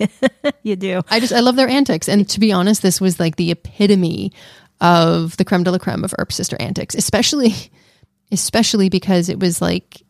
You 0.62 0.76
do. 0.76 1.02
I 1.10 1.20
just 1.20 1.32
I 1.32 1.40
love 1.40 1.56
their 1.56 1.68
antics. 1.68 2.08
And 2.08 2.26
to 2.30 2.40
be 2.40 2.50
honest, 2.52 2.80
this 2.82 3.00
was 3.00 3.20
like 3.20 3.36
the 3.36 3.50
epitome 3.50 4.32
of 4.80 5.36
the 5.36 5.44
creme 5.44 5.62
de 5.62 5.70
la 5.70 5.78
creme 5.78 6.04
of 6.04 6.14
Earp 6.18 6.32
sister 6.32 6.56
antics, 6.58 6.94
especially 6.94 7.54
especially 8.32 8.88
because 8.88 9.28
it 9.28 9.38
was 9.38 9.60
like 9.60 10.02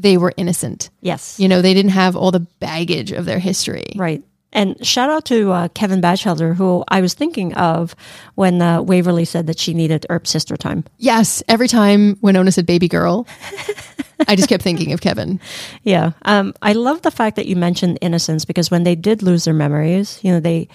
they 0.00 0.16
were 0.16 0.32
innocent. 0.36 0.90
Yes. 1.00 1.38
You 1.40 1.48
know, 1.48 1.60
they 1.60 1.74
didn't 1.74 1.90
have 1.90 2.16
all 2.16 2.30
the 2.30 2.40
baggage 2.40 3.12
of 3.12 3.24
their 3.24 3.38
history. 3.38 3.92
Right. 3.96 4.22
And 4.52 4.84
shout 4.86 5.10
out 5.10 5.26
to 5.26 5.52
uh, 5.52 5.68
Kevin 5.68 6.00
Batchelder, 6.00 6.54
who 6.54 6.82
I 6.88 7.02
was 7.02 7.12
thinking 7.12 7.52
of 7.54 7.94
when 8.34 8.62
uh, 8.62 8.80
Waverly 8.80 9.26
said 9.26 9.46
that 9.48 9.58
she 9.58 9.74
needed 9.74 10.06
Earp 10.08 10.26
sister 10.26 10.56
time. 10.56 10.84
Yes, 10.96 11.42
every 11.48 11.68
time 11.68 12.16
Wynonna 12.16 12.52
said 12.52 12.64
baby 12.64 12.88
girl, 12.88 13.26
I 14.26 14.36
just 14.36 14.48
kept 14.48 14.62
thinking 14.62 14.92
of 14.92 15.00
Kevin. 15.00 15.40
Yeah. 15.82 16.12
Um, 16.22 16.54
I 16.60 16.72
love 16.72 17.02
the 17.02 17.10
fact 17.10 17.36
that 17.36 17.46
you 17.46 17.56
mentioned 17.56 17.98
innocence 18.00 18.44
because 18.44 18.70
when 18.70 18.84
they 18.84 18.94
did 18.94 19.22
lose 19.22 19.44
their 19.44 19.54
memories, 19.54 20.18
you 20.22 20.32
know, 20.32 20.40
they 20.40 20.68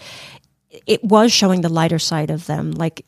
it 0.87 1.03
was 1.03 1.31
showing 1.31 1.61
the 1.61 1.69
lighter 1.69 1.99
side 1.99 2.31
of 2.31 2.45
them. 2.47 2.71
Like 2.71 3.03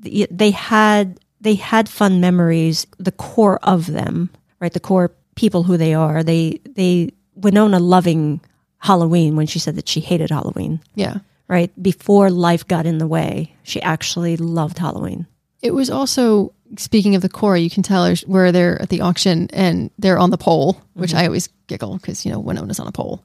they 0.00 0.50
had 0.50 1.20
they 1.40 1.54
had 1.54 1.88
fun 1.88 2.20
memories, 2.20 2.86
the 2.98 3.12
core 3.12 3.58
of 3.62 3.86
them, 3.86 4.30
right? 4.60 4.72
The 4.72 4.80
core 4.80 5.12
people 5.34 5.62
who 5.62 5.76
they 5.76 5.94
are. 5.94 6.22
They 6.22 6.60
they 6.64 7.12
Wynonna 7.38 7.80
loving 7.80 8.40
Halloween 8.78 9.36
when 9.36 9.46
she 9.46 9.58
said 9.58 9.76
that 9.76 9.88
she 9.88 10.00
hated 10.00 10.30
Halloween, 10.30 10.80
Yeah. 10.94 11.18
right? 11.48 11.70
Before 11.82 12.30
life 12.30 12.66
got 12.66 12.86
in 12.86 12.98
the 12.98 13.06
way, 13.06 13.54
she 13.62 13.80
actually 13.80 14.36
loved 14.36 14.78
Halloween. 14.78 15.26
It 15.62 15.72
was 15.72 15.88
also 15.88 16.52
speaking 16.76 17.14
of 17.14 17.22
the 17.22 17.28
core, 17.28 17.56
you 17.56 17.70
can 17.70 17.82
tell 17.82 18.14
where 18.26 18.50
they're 18.50 18.80
at 18.80 18.88
the 18.88 19.02
auction 19.02 19.48
and 19.52 19.90
they're 19.98 20.18
on 20.18 20.30
the 20.30 20.38
pole, 20.38 20.80
which 20.94 21.10
mm-hmm. 21.10 21.20
I 21.20 21.26
always 21.26 21.48
giggle 21.66 21.96
because 21.96 22.24
you 22.24 22.32
know 22.32 22.42
Wynonna's 22.42 22.80
on 22.80 22.86
a 22.86 22.92
pole. 22.92 23.22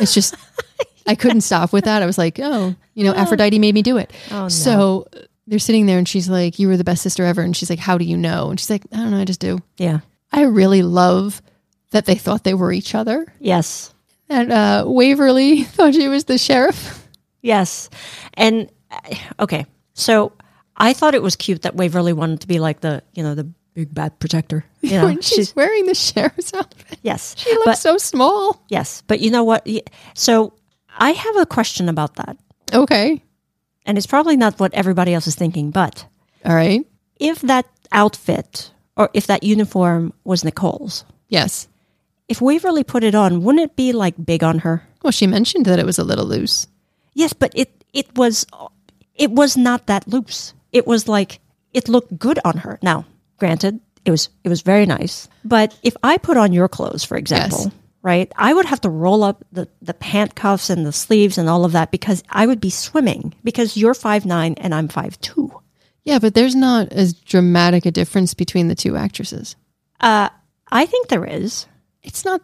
It's 0.00 0.14
just 0.14 0.34
I 1.06 1.14
couldn't 1.14 1.42
stop 1.42 1.72
with 1.72 1.84
that. 1.84 2.02
I 2.02 2.06
was 2.06 2.18
like, 2.18 2.38
oh, 2.40 2.74
you 2.94 3.04
know, 3.04 3.12
oh. 3.12 3.16
Aphrodite 3.16 3.58
made 3.58 3.74
me 3.74 3.82
do 3.82 3.96
it. 3.96 4.12
Oh, 4.30 4.42
no. 4.42 4.48
So 4.48 5.06
they're 5.46 5.58
sitting 5.58 5.86
there 5.86 5.98
and 5.98 6.08
she's 6.08 6.28
like, 6.28 6.58
"You 6.58 6.68
were 6.68 6.76
the 6.76 6.84
best 6.84 7.02
sister 7.02 7.24
ever," 7.24 7.42
and 7.42 7.56
she's 7.56 7.68
like, 7.68 7.78
"How 7.78 7.98
do 7.98 8.04
you 8.04 8.16
know?" 8.16 8.50
And 8.50 8.58
she's 8.58 8.70
like, 8.70 8.82
"I 8.92 8.96
don't 8.96 9.10
know, 9.10 9.20
I 9.20 9.24
just 9.24 9.40
do." 9.40 9.58
Yeah. 9.76 10.00
I 10.32 10.42
really 10.42 10.82
love 10.82 11.42
that 11.90 12.06
they 12.06 12.14
thought 12.14 12.44
they 12.44 12.54
were 12.54 12.72
each 12.72 12.94
other. 12.94 13.26
Yes. 13.40 13.92
And 14.28 14.52
uh, 14.52 14.84
Waverly 14.86 15.62
thought 15.64 15.94
she 15.94 16.08
was 16.08 16.24
the 16.24 16.38
sheriff. 16.38 17.08
Yes. 17.42 17.90
And 18.34 18.70
uh, 18.90 19.14
okay. 19.40 19.66
So 19.94 20.32
I 20.76 20.92
thought 20.92 21.14
it 21.14 21.22
was 21.22 21.36
cute 21.36 21.62
that 21.62 21.74
Waverly 21.74 22.12
wanted 22.12 22.40
to 22.42 22.46
be 22.46 22.60
like 22.60 22.80
the, 22.80 23.02
you 23.12 23.22
know, 23.22 23.34
the 23.34 23.44
big 23.74 23.92
bad 23.94 24.18
protector. 24.18 24.64
You 24.82 24.92
know, 24.92 25.04
when 25.04 25.20
she's, 25.20 25.54
wearing 25.54 25.84
the 25.84 25.94
sheriff's 25.94 26.54
outfit. 26.54 26.98
yes. 27.02 27.34
She 27.36 27.52
looks 27.52 27.66
but, 27.66 27.78
so 27.78 27.98
small. 27.98 28.64
yes. 28.70 29.02
But 29.06 29.20
you 29.20 29.30
know 29.30 29.44
what? 29.44 29.68
So 30.14 30.54
I 30.88 31.10
have 31.10 31.36
a 31.36 31.44
question 31.44 31.90
about 31.90 32.14
that. 32.14 32.38
Okay. 32.72 33.22
And 33.84 33.98
it's 33.98 34.06
probably 34.06 34.38
not 34.38 34.58
what 34.58 34.72
everybody 34.72 35.12
else 35.12 35.26
is 35.26 35.34
thinking, 35.34 35.70
but 35.70 36.06
All 36.46 36.54
right. 36.54 36.86
if 37.18 37.42
that 37.42 37.66
outfit 37.92 38.70
or 39.00 39.08
if 39.14 39.26
that 39.26 39.42
uniform 39.42 40.12
was 40.24 40.44
Nicole's, 40.44 41.04
Yes. 41.28 41.68
if 42.28 42.40
Waverly 42.40 42.84
put 42.84 43.02
it 43.04 43.14
on, 43.14 43.42
wouldn't 43.42 43.64
it 43.64 43.76
be 43.76 43.92
like 43.92 44.14
big 44.24 44.44
on 44.44 44.58
her? 44.60 44.82
Well, 45.02 45.10
she 45.12 45.26
mentioned 45.26 45.64
that 45.66 45.78
it 45.78 45.86
was 45.86 45.98
a 45.98 46.04
little 46.04 46.26
loose. 46.26 46.66
Yes, 47.14 47.32
but 47.32 47.52
it 47.56 47.70
it 47.92 48.06
was 48.16 48.44
it 49.14 49.30
was 49.30 49.56
not 49.56 49.86
that 49.86 50.06
loose. 50.06 50.54
It 50.72 50.86
was 50.86 51.08
like 51.08 51.40
it 51.72 51.88
looked 51.88 52.18
good 52.18 52.38
on 52.44 52.58
her. 52.58 52.78
Now, 52.82 53.04
granted, 53.38 53.80
it 54.04 54.10
was 54.10 54.28
it 54.44 54.48
was 54.48 54.62
very 54.62 54.86
nice. 54.86 55.28
But 55.44 55.72
if 55.82 55.96
I 56.02 56.18
put 56.18 56.36
on 56.36 56.52
your 56.52 56.68
clothes, 56.68 57.04
for 57.04 57.16
example, 57.16 57.64
Yes. 57.64 57.72
right, 58.02 58.32
I 58.36 58.52
would 58.54 58.66
have 58.66 58.80
to 58.82 58.90
roll 58.90 59.24
up 59.24 59.44
the 59.52 59.66
the 59.82 59.94
pant 59.94 60.34
cuffs 60.34 60.70
and 60.70 60.84
the 60.86 60.92
sleeves 60.92 61.38
and 61.38 61.48
all 61.48 61.64
of 61.64 61.72
that 61.72 61.90
because 61.90 62.22
I 62.30 62.46
would 62.46 62.60
be 62.60 62.70
swimming 62.70 63.34
because 63.42 63.76
you're 63.80 63.94
five 63.94 64.24
nine 64.26 64.54
and 64.60 64.74
I'm 64.74 64.88
five 64.88 65.18
two. 65.20 65.50
Yeah, 66.04 66.18
but 66.18 66.34
there's 66.34 66.54
not 66.54 66.92
as 66.92 67.12
dramatic 67.12 67.86
a 67.86 67.90
difference 67.90 68.34
between 68.34 68.68
the 68.68 68.74
two 68.74 68.96
actresses. 68.96 69.56
Uh, 70.00 70.30
I 70.70 70.86
think 70.86 71.08
there 71.08 71.26
is. 71.26 71.66
It's 72.02 72.24
not, 72.24 72.40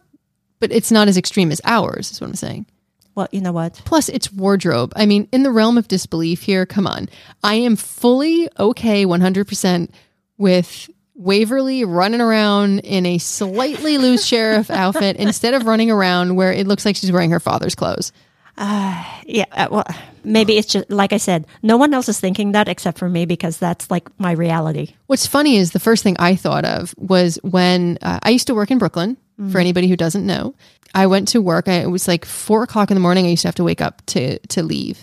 but 0.60 0.72
it's 0.72 0.92
not 0.92 1.08
as 1.08 1.16
extreme 1.16 1.50
as 1.50 1.60
ours, 1.64 2.10
is 2.10 2.20
what 2.20 2.28
I'm 2.28 2.36
saying. 2.36 2.66
Well, 3.14 3.28
you 3.32 3.40
know 3.40 3.52
what? 3.52 3.80
Plus, 3.86 4.10
it's 4.10 4.30
wardrobe. 4.30 4.92
I 4.94 5.06
mean, 5.06 5.26
in 5.32 5.42
the 5.42 5.50
realm 5.50 5.78
of 5.78 5.88
disbelief 5.88 6.42
here, 6.42 6.66
come 6.66 6.86
on. 6.86 7.08
I 7.42 7.54
am 7.54 7.76
fully 7.76 8.48
okay 8.58 9.06
100% 9.06 9.90
with 10.36 10.90
Waverly 11.14 11.86
running 11.86 12.20
around 12.20 12.80
in 12.80 13.06
a 13.06 13.16
slightly 13.16 13.96
loose 13.96 14.26
sheriff 14.26 14.70
outfit 14.70 15.16
instead 15.16 15.54
of 15.54 15.64
running 15.64 15.90
around 15.90 16.36
where 16.36 16.52
it 16.52 16.66
looks 16.66 16.84
like 16.84 16.94
she's 16.94 17.10
wearing 17.10 17.30
her 17.30 17.40
father's 17.40 17.74
clothes. 17.74 18.12
Yeah, 19.28 19.46
uh, 19.50 19.66
well, 19.70 19.84
maybe 20.22 20.56
it's 20.56 20.68
just 20.68 20.88
like 20.88 21.12
I 21.12 21.16
said. 21.16 21.46
No 21.62 21.76
one 21.76 21.92
else 21.92 22.08
is 22.08 22.20
thinking 22.20 22.52
that 22.52 22.68
except 22.68 22.96
for 22.96 23.08
me 23.08 23.26
because 23.26 23.58
that's 23.58 23.90
like 23.90 24.08
my 24.20 24.30
reality. 24.32 24.94
What's 25.08 25.26
funny 25.26 25.56
is 25.56 25.72
the 25.72 25.80
first 25.80 26.04
thing 26.04 26.16
I 26.20 26.36
thought 26.36 26.64
of 26.64 26.94
was 26.96 27.40
when 27.42 27.98
uh, 28.02 28.20
I 28.22 28.30
used 28.30 28.46
to 28.46 28.54
work 28.54 28.70
in 28.70 28.78
Brooklyn. 28.78 29.16
For 29.50 29.58
anybody 29.58 29.86
who 29.86 29.96
doesn't 29.96 30.24
know, 30.24 30.54
I 30.94 31.08
went 31.08 31.28
to 31.28 31.42
work. 31.42 31.68
I, 31.68 31.82
it 31.82 31.90
was 31.90 32.08
like 32.08 32.24
four 32.24 32.62
o'clock 32.62 32.90
in 32.90 32.94
the 32.94 33.02
morning. 33.02 33.26
I 33.26 33.30
used 33.30 33.42
to 33.42 33.48
have 33.48 33.54
to 33.56 33.64
wake 33.64 33.82
up 33.82 34.00
to 34.06 34.38
to 34.38 34.62
leave. 34.62 34.98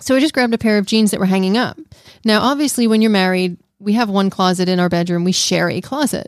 So 0.00 0.14
I 0.16 0.20
just 0.20 0.34
grabbed 0.34 0.52
a 0.52 0.58
pair 0.58 0.76
of 0.76 0.84
jeans 0.84 1.12
that 1.12 1.20
were 1.20 1.24
hanging 1.24 1.56
up. 1.56 1.78
Now, 2.26 2.42
obviously, 2.42 2.86
when 2.86 3.00
you're 3.00 3.10
married, 3.10 3.56
we 3.78 3.94
have 3.94 4.10
one 4.10 4.28
closet 4.28 4.68
in 4.68 4.80
our 4.80 4.90
bedroom. 4.90 5.24
We 5.24 5.32
share 5.32 5.70
a 5.70 5.80
closet. 5.80 6.26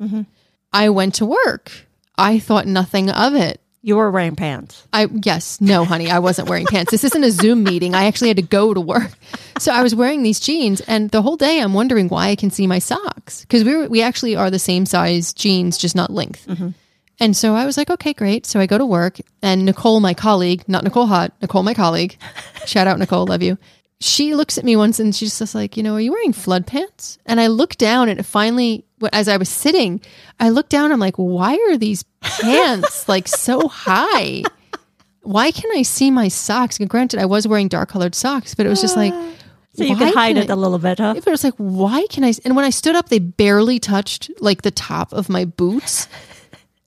I 0.72 0.88
went 0.88 1.16
to 1.16 1.26
work. 1.26 1.70
I 2.16 2.38
thought 2.38 2.66
nothing 2.66 3.10
of 3.10 3.34
it. 3.34 3.60
You 3.86 3.94
were 3.94 4.10
wearing 4.10 4.34
pants. 4.34 4.84
I 4.92 5.06
yes, 5.06 5.60
no, 5.60 5.84
honey, 5.84 6.10
I 6.10 6.18
wasn't 6.18 6.48
wearing 6.48 6.66
pants. 6.66 6.90
This 6.90 7.04
isn't 7.04 7.22
a 7.22 7.30
Zoom 7.30 7.62
meeting. 7.62 7.94
I 7.94 8.06
actually 8.06 8.26
had 8.26 8.36
to 8.38 8.42
go 8.42 8.74
to 8.74 8.80
work, 8.80 9.12
so 9.60 9.72
I 9.72 9.84
was 9.84 9.94
wearing 9.94 10.24
these 10.24 10.40
jeans, 10.40 10.80
and 10.80 11.08
the 11.10 11.22
whole 11.22 11.36
day 11.36 11.60
I'm 11.60 11.72
wondering 11.72 12.08
why 12.08 12.30
I 12.30 12.34
can 12.34 12.50
see 12.50 12.66
my 12.66 12.80
socks 12.80 13.42
because 13.42 13.62
we 13.62 13.76
were, 13.76 13.86
we 13.86 14.02
actually 14.02 14.34
are 14.34 14.50
the 14.50 14.58
same 14.58 14.86
size 14.86 15.32
jeans, 15.32 15.78
just 15.78 15.94
not 15.94 16.10
length. 16.10 16.48
Mm-hmm. 16.48 16.70
And 17.20 17.36
so 17.36 17.54
I 17.54 17.64
was 17.64 17.76
like, 17.76 17.88
okay, 17.88 18.12
great. 18.12 18.44
So 18.44 18.58
I 18.58 18.66
go 18.66 18.76
to 18.76 18.84
work, 18.84 19.18
and 19.40 19.64
Nicole, 19.64 20.00
my 20.00 20.14
colleague, 20.14 20.64
not 20.66 20.82
Nicole 20.82 21.06
Haught, 21.06 21.40
Nicole, 21.40 21.62
my 21.62 21.74
colleague, 21.74 22.18
shout 22.66 22.88
out 22.88 22.98
Nicole, 22.98 23.26
love 23.26 23.44
you. 23.44 23.56
She 24.00 24.34
looks 24.34 24.58
at 24.58 24.64
me 24.64 24.74
once 24.74 24.98
and 24.98 25.14
she's 25.14 25.38
just 25.38 25.54
like, 25.54 25.76
you 25.76 25.84
know, 25.84 25.94
are 25.94 26.00
you 26.00 26.10
wearing 26.10 26.32
flood 26.32 26.66
pants? 26.66 27.18
And 27.24 27.40
I 27.40 27.46
look 27.46 27.76
down 27.76 28.08
and 28.08 28.18
it 28.18 28.24
finally, 28.24 28.84
as 29.12 29.28
I 29.28 29.36
was 29.36 29.48
sitting, 29.48 30.00
I 30.40 30.48
looked 30.50 30.70
down. 30.70 30.92
I'm 30.92 31.00
like, 31.00 31.16
why 31.16 31.54
are 31.70 31.76
these 31.76 32.02
pants 32.22 33.08
like 33.08 33.28
so 33.28 33.68
high? 33.68 34.42
Why 35.22 35.50
can 35.50 35.70
I 35.74 35.82
see 35.82 36.10
my 36.10 36.28
socks? 36.28 36.78
And 36.78 36.88
granted, 36.88 37.18
I 37.20 37.26
was 37.26 37.46
wearing 37.48 37.68
dark 37.68 37.88
colored 37.88 38.14
socks, 38.14 38.54
but 38.54 38.64
it 38.66 38.68
was 38.68 38.80
just 38.80 38.96
like, 38.96 39.12
ah. 39.14 39.32
So 39.74 39.84
you 39.84 39.94
could 39.96 40.14
hide 40.14 40.36
can 40.36 40.44
it 40.44 40.50
I- 40.50 40.54
a 40.54 40.56
little 40.56 40.78
bit, 40.78 40.98
huh? 40.98 41.12
but 41.14 41.26
it 41.26 41.30
was 41.30 41.44
like, 41.44 41.52
why 41.58 42.06
can 42.08 42.24
I? 42.24 42.32
And 42.46 42.56
when 42.56 42.64
I 42.64 42.70
stood 42.70 42.96
up, 42.96 43.10
they 43.10 43.18
barely 43.18 43.78
touched 43.78 44.30
like 44.40 44.62
the 44.62 44.70
top 44.70 45.12
of 45.12 45.28
my 45.28 45.44
boots. 45.44 46.08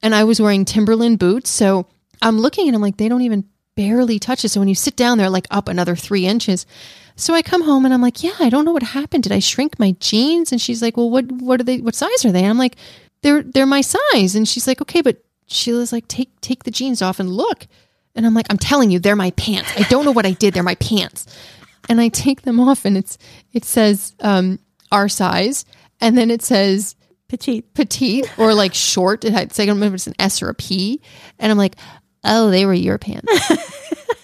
and 0.01 0.15
I 0.15 0.23
was 0.23 0.41
wearing 0.41 0.65
Timberland 0.65 1.19
boots. 1.19 1.51
So 1.51 1.85
I'm 2.21 2.39
looking 2.39 2.67
and 2.67 2.75
I'm 2.75 2.81
like, 2.81 2.97
they 2.97 3.07
don't 3.07 3.21
even 3.21 3.43
barely 3.75 4.17
touches. 4.17 4.53
So 4.53 4.59
when 4.59 4.67
you 4.69 4.73
sit 4.75 4.95
down, 4.95 5.19
they're 5.19 5.29
like 5.29 5.45
up 5.51 5.67
another 5.67 5.95
three 5.95 6.25
inches. 6.25 6.65
So 7.19 7.33
I 7.33 7.41
come 7.41 7.63
home 7.63 7.83
and 7.83 7.93
I'm 7.93 8.01
like, 8.01 8.23
yeah, 8.23 8.35
I 8.39 8.49
don't 8.49 8.63
know 8.63 8.71
what 8.71 8.81
happened. 8.81 9.23
Did 9.23 9.33
I 9.33 9.39
shrink 9.39 9.77
my 9.77 9.91
jeans? 9.99 10.53
And 10.53 10.61
she's 10.61 10.81
like, 10.81 10.95
well, 10.95 11.09
what, 11.09 11.29
what 11.29 11.59
are 11.59 11.65
they, 11.65 11.79
what 11.79 11.93
size 11.93 12.23
are 12.23 12.31
they? 12.31 12.43
And 12.43 12.49
I'm 12.49 12.57
like, 12.57 12.77
they're, 13.21 13.43
they're 13.43 13.65
my 13.65 13.81
size. 13.81 14.35
And 14.35 14.47
she's 14.47 14.67
like, 14.67 14.81
okay, 14.81 15.01
but 15.01 15.21
Sheila's 15.47 15.91
like, 15.91 16.07
take, 16.07 16.39
take 16.39 16.63
the 16.63 16.71
jeans 16.71 17.01
off 17.01 17.19
and 17.19 17.29
look. 17.29 17.67
And 18.15 18.25
I'm 18.25 18.33
like, 18.33 18.45
I'm 18.49 18.57
telling 18.57 18.89
you, 18.89 18.99
they're 18.99 19.17
my 19.17 19.31
pants. 19.31 19.69
I 19.75 19.83
don't 19.83 20.05
know 20.05 20.13
what 20.13 20.25
I 20.25 20.31
did. 20.31 20.53
They're 20.53 20.63
my 20.63 20.75
pants. 20.75 21.27
And 21.89 21.99
I 21.99 22.07
take 22.07 22.43
them 22.43 22.57
off 22.57 22.85
and 22.85 22.97
it's, 22.97 23.17
it 23.51 23.65
says, 23.65 24.13
um, 24.21 24.57
our 24.89 25.09
size. 25.09 25.65
And 25.99 26.17
then 26.17 26.31
it 26.31 26.41
says 26.41 26.95
Petite. 27.27 27.73
petite 27.73 28.31
or 28.39 28.53
like 28.53 28.73
short. 28.73 29.25
It 29.25 29.33
had, 29.33 29.47
it's 29.47 29.59
like, 29.59 29.65
I 29.65 29.67
don't 29.67 29.77
remember 29.77 29.95
if 29.95 29.99
it's 29.99 30.07
an 30.07 30.15
S 30.19 30.41
or 30.41 30.47
a 30.47 30.53
P. 30.53 31.01
And 31.37 31.51
I'm 31.51 31.57
like, 31.57 31.75
oh, 32.23 32.49
they 32.49 32.65
were 32.65 32.73
your 32.73 32.97
pants. 32.97 33.29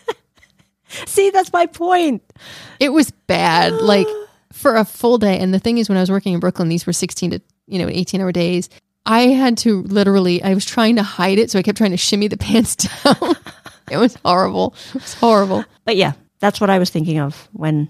See, 1.05 1.29
that's 1.29 1.51
my 1.53 1.65
point. 1.65 2.23
It 2.79 2.89
was 2.89 3.11
bad, 3.27 3.73
like 3.81 4.07
for 4.51 4.75
a 4.75 4.85
full 4.85 5.17
day. 5.17 5.39
And 5.39 5.53
the 5.53 5.59
thing 5.59 5.77
is, 5.77 5.89
when 5.89 5.97
I 5.97 6.01
was 6.01 6.11
working 6.11 6.33
in 6.33 6.39
Brooklyn, 6.39 6.69
these 6.69 6.85
were 6.85 6.93
16 6.93 7.31
to, 7.31 7.41
you 7.67 7.79
know, 7.79 7.89
18 7.89 8.21
hour 8.21 8.31
days. 8.31 8.69
I 9.05 9.27
had 9.27 9.57
to 9.59 9.83
literally, 9.83 10.41
I 10.41 10.53
was 10.53 10.65
trying 10.65 10.95
to 10.95 11.03
hide 11.03 11.37
it. 11.37 11.51
So 11.51 11.59
I 11.59 11.61
kept 11.61 11.77
trying 11.77 11.91
to 11.91 11.97
shimmy 11.97 12.27
the 12.27 12.37
pants 12.47 12.75
down. 12.75 13.35
it 13.91 13.97
was 13.97 14.15
horrible. 14.25 14.73
It 14.89 15.01
was 15.01 15.13
horrible. 15.15 15.65
But 15.83 15.95
yeah, 15.95 16.13
that's 16.39 16.59
what 16.59 16.69
I 16.69 16.79
was 16.79 16.89
thinking 16.89 17.19
of 17.19 17.47
when 17.53 17.87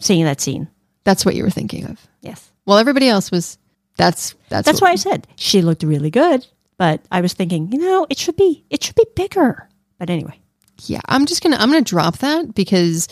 seeing 0.00 0.24
that 0.24 0.40
scene. 0.40 0.68
That's 1.04 1.24
what 1.24 1.34
you 1.34 1.42
were 1.42 1.50
thinking 1.50 1.86
of. 1.86 2.06
Yes. 2.20 2.50
Well, 2.66 2.76
everybody 2.76 3.08
else 3.08 3.30
was, 3.30 3.58
that's, 3.96 4.34
that's, 4.48 4.66
That's 4.66 4.80
why 4.80 4.90
I 4.90 4.96
said 4.96 5.26
she 5.36 5.62
looked 5.62 5.82
really 5.82 6.10
good, 6.10 6.46
but 6.76 7.00
I 7.10 7.20
was 7.20 7.32
thinking, 7.32 7.72
you 7.72 7.78
know, 7.78 8.06
it 8.08 8.18
should 8.18 8.36
be 8.36 8.64
it 8.70 8.82
should 8.82 8.94
be 8.94 9.06
bigger. 9.16 9.68
But 9.98 10.10
anyway. 10.10 10.38
Yeah, 10.84 11.00
I'm 11.08 11.26
just 11.26 11.42
to, 11.52 11.60
I'm 11.60 11.70
to 11.72 11.80
drop 11.90 12.18
that 12.18 12.54
because 12.54 13.08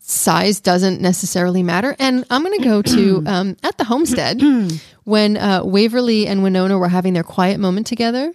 size 0.00 0.60
doesn't 0.60 1.00
necessarily 1.00 1.62
matter. 1.62 1.94
And 1.98 2.24
I'm 2.30 2.42
to 2.58 2.64
go 2.64 2.82
to, 2.82 3.22
um, 3.26 3.56
at 3.62 3.76
the 3.78 3.84
homestead 3.84 4.40
when 5.04 5.36
uh, 5.36 5.62
Waverly 5.64 6.26
and 6.26 6.40
Wynonna 6.40 6.78
were 6.78 6.88
having 6.88 7.12
their 7.14 7.22
quiet 7.24 7.60
moment 7.60 7.86
together, 7.86 8.32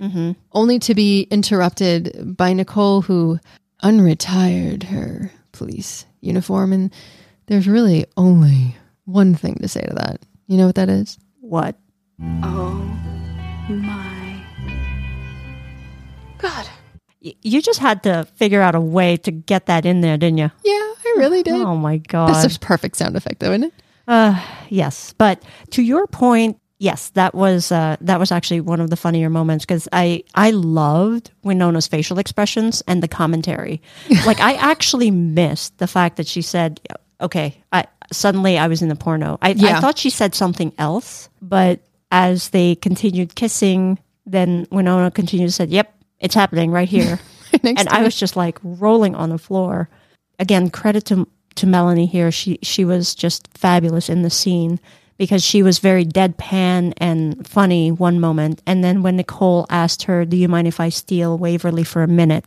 only 0.52 0.80
to 0.80 0.93
be 0.93 1.24
interrupted 1.32 2.36
by 2.38 2.54
Nicole, 2.54 3.02
who 3.02 3.39
unretired 3.82 4.84
her 4.84 5.32
police 5.52 6.06
uniform. 6.22 6.74
And 6.74 6.93
there's 7.48 7.67
really 7.67 8.06
only 8.17 8.76
one 9.06 9.36
thing 9.36 9.56
to 9.62 9.67
say 9.67 9.82
to 9.82 9.93
that. 9.96 10.22
You 10.48 10.58
know 10.58 10.65
what 10.67 10.76
that 10.76 10.89
is? 10.89 11.17
What? 11.41 11.76
Oh 12.43 12.74
my 13.69 14.41
God. 16.38 16.67
You 17.23 17.62
just 17.62 17.79
had 17.79 18.03
to 18.03 18.27
figure 18.36 18.62
out 18.62 18.75
a 18.75 18.81
way 18.81 19.15
to 19.17 19.31
get 19.31 19.67
that 19.67 19.86
in 19.86 20.01
there, 20.01 20.17
didn't 20.17 20.39
you? 20.39 20.51
Yeah, 20.63 20.73
I 20.73 21.15
really 21.17 21.41
did. 21.41 21.53
Oh 21.53 21.77
my 21.77 21.97
god, 21.97 22.33
That's 22.33 22.55
a 22.55 22.59
perfect 22.59 22.97
sound 22.97 23.15
effect, 23.15 23.39
though, 23.39 23.51
isn't 23.51 23.63
it? 23.63 23.73
Uh, 24.07 24.38
yes, 24.67 25.13
but 25.17 25.41
to 25.71 25.81
your 25.81 26.05
point, 26.07 26.59
yes, 26.79 27.09
that 27.12 27.33
was 27.33 27.71
uh, 27.71 27.95
that 28.01 28.19
was 28.19 28.31
actually 28.31 28.59
one 28.59 28.81
of 28.81 28.89
the 28.89 28.97
funnier 28.97 29.29
moments 29.29 29.65
because 29.65 29.88
I 29.93 30.23
I 30.36 30.51
loved 30.51 31.31
Wynonna's 31.45 31.88
facial 31.88 32.19
expressions 32.19 32.83
and 32.88 33.01
the 33.01 33.07
commentary. 33.07 33.81
like 34.25 34.41
I 34.41 34.55
actually 34.55 35.09
missed 35.09 35.77
the 35.77 35.88
fact 35.88 36.17
that 36.17 36.27
she 36.27 36.41
said, 36.41 36.81
"Okay, 37.21 37.63
I 37.71 37.86
suddenly 38.12 38.57
I 38.57 38.67
was 38.67 38.81
in 38.81 38.89
the 38.89 38.97
porno." 38.97 39.38
I, 39.41 39.51
I 39.51 39.79
thought 39.79 39.97
she 39.97 40.09
said 40.09 40.36
something 40.36 40.73
else, 40.77 41.29
but 41.41 41.79
as 42.12 42.49
they 42.49 42.75
continued 42.75 43.36
kissing, 43.36 43.97
then 44.25 44.65
Wynonna 44.65 45.13
continued 45.13 45.47
to 45.47 45.53
say, 45.53 45.65
"Yep, 45.65 45.93
it's 46.23 46.36
happening 46.36 46.71
right 46.71 46.89
here." 46.89 47.19
And 47.63 47.88
I 47.89 48.03
was 48.03 48.15
just 48.15 48.36
like 48.36 48.59
rolling 48.63 49.15
on 49.15 49.29
the 49.29 49.38
floor. 49.38 49.88
Again, 50.39 50.71
credit 50.71 51.05
to 51.05 51.27
to 51.55 51.67
Melanie 51.67 52.07
here. 52.07 52.31
She 52.31 52.57
she 52.63 52.86
was 52.86 53.15
just 53.15 53.47
fabulous 53.55 54.09
in 54.09 54.23
the 54.23 54.31
scene 54.31 54.79
because 55.19 55.43
she 55.43 55.62
was 55.63 55.79
very 55.79 56.05
deadpan 56.05 56.93
and 56.97 57.47
funny 57.47 57.91
one 57.91 58.19
moment, 58.19 58.63
and 58.65 58.83
then 58.83 59.03
when 59.03 59.17
Nicole 59.17 59.67
asked 59.69 60.03
her, 60.03 60.25
"Do 60.25 60.36
you 60.38 60.47
mind 60.49 60.67
if 60.67 60.79
I 60.79 60.89
steal 60.89 61.38
Waverly 61.38 61.83
for 61.83 62.03
a 62.03 62.07
minute?" 62.07 62.45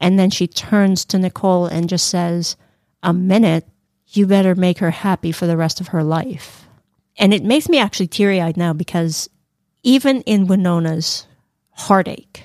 and 0.00 0.18
then 0.18 0.30
she 0.30 0.48
turns 0.48 1.04
to 1.06 1.18
Nicole 1.18 1.66
and 1.66 1.88
just 1.88 2.08
says, 2.08 2.56
"A 3.02 3.12
minute? 3.12 3.68
You 4.08 4.26
better 4.26 4.54
make 4.54 4.78
her 4.78 4.90
happy 4.90 5.32
for 5.32 5.46
the 5.46 5.56
rest 5.56 5.80
of 5.80 5.88
her 5.88 6.02
life." 6.02 6.66
And 7.18 7.32
it 7.32 7.44
makes 7.44 7.68
me 7.68 7.78
actually 7.78 8.08
teary 8.08 8.40
eyed 8.40 8.56
now 8.56 8.72
because 8.72 9.30
even 9.84 10.22
in 10.22 10.48
Wynonna's 10.48 11.26
heartache, 11.72 12.41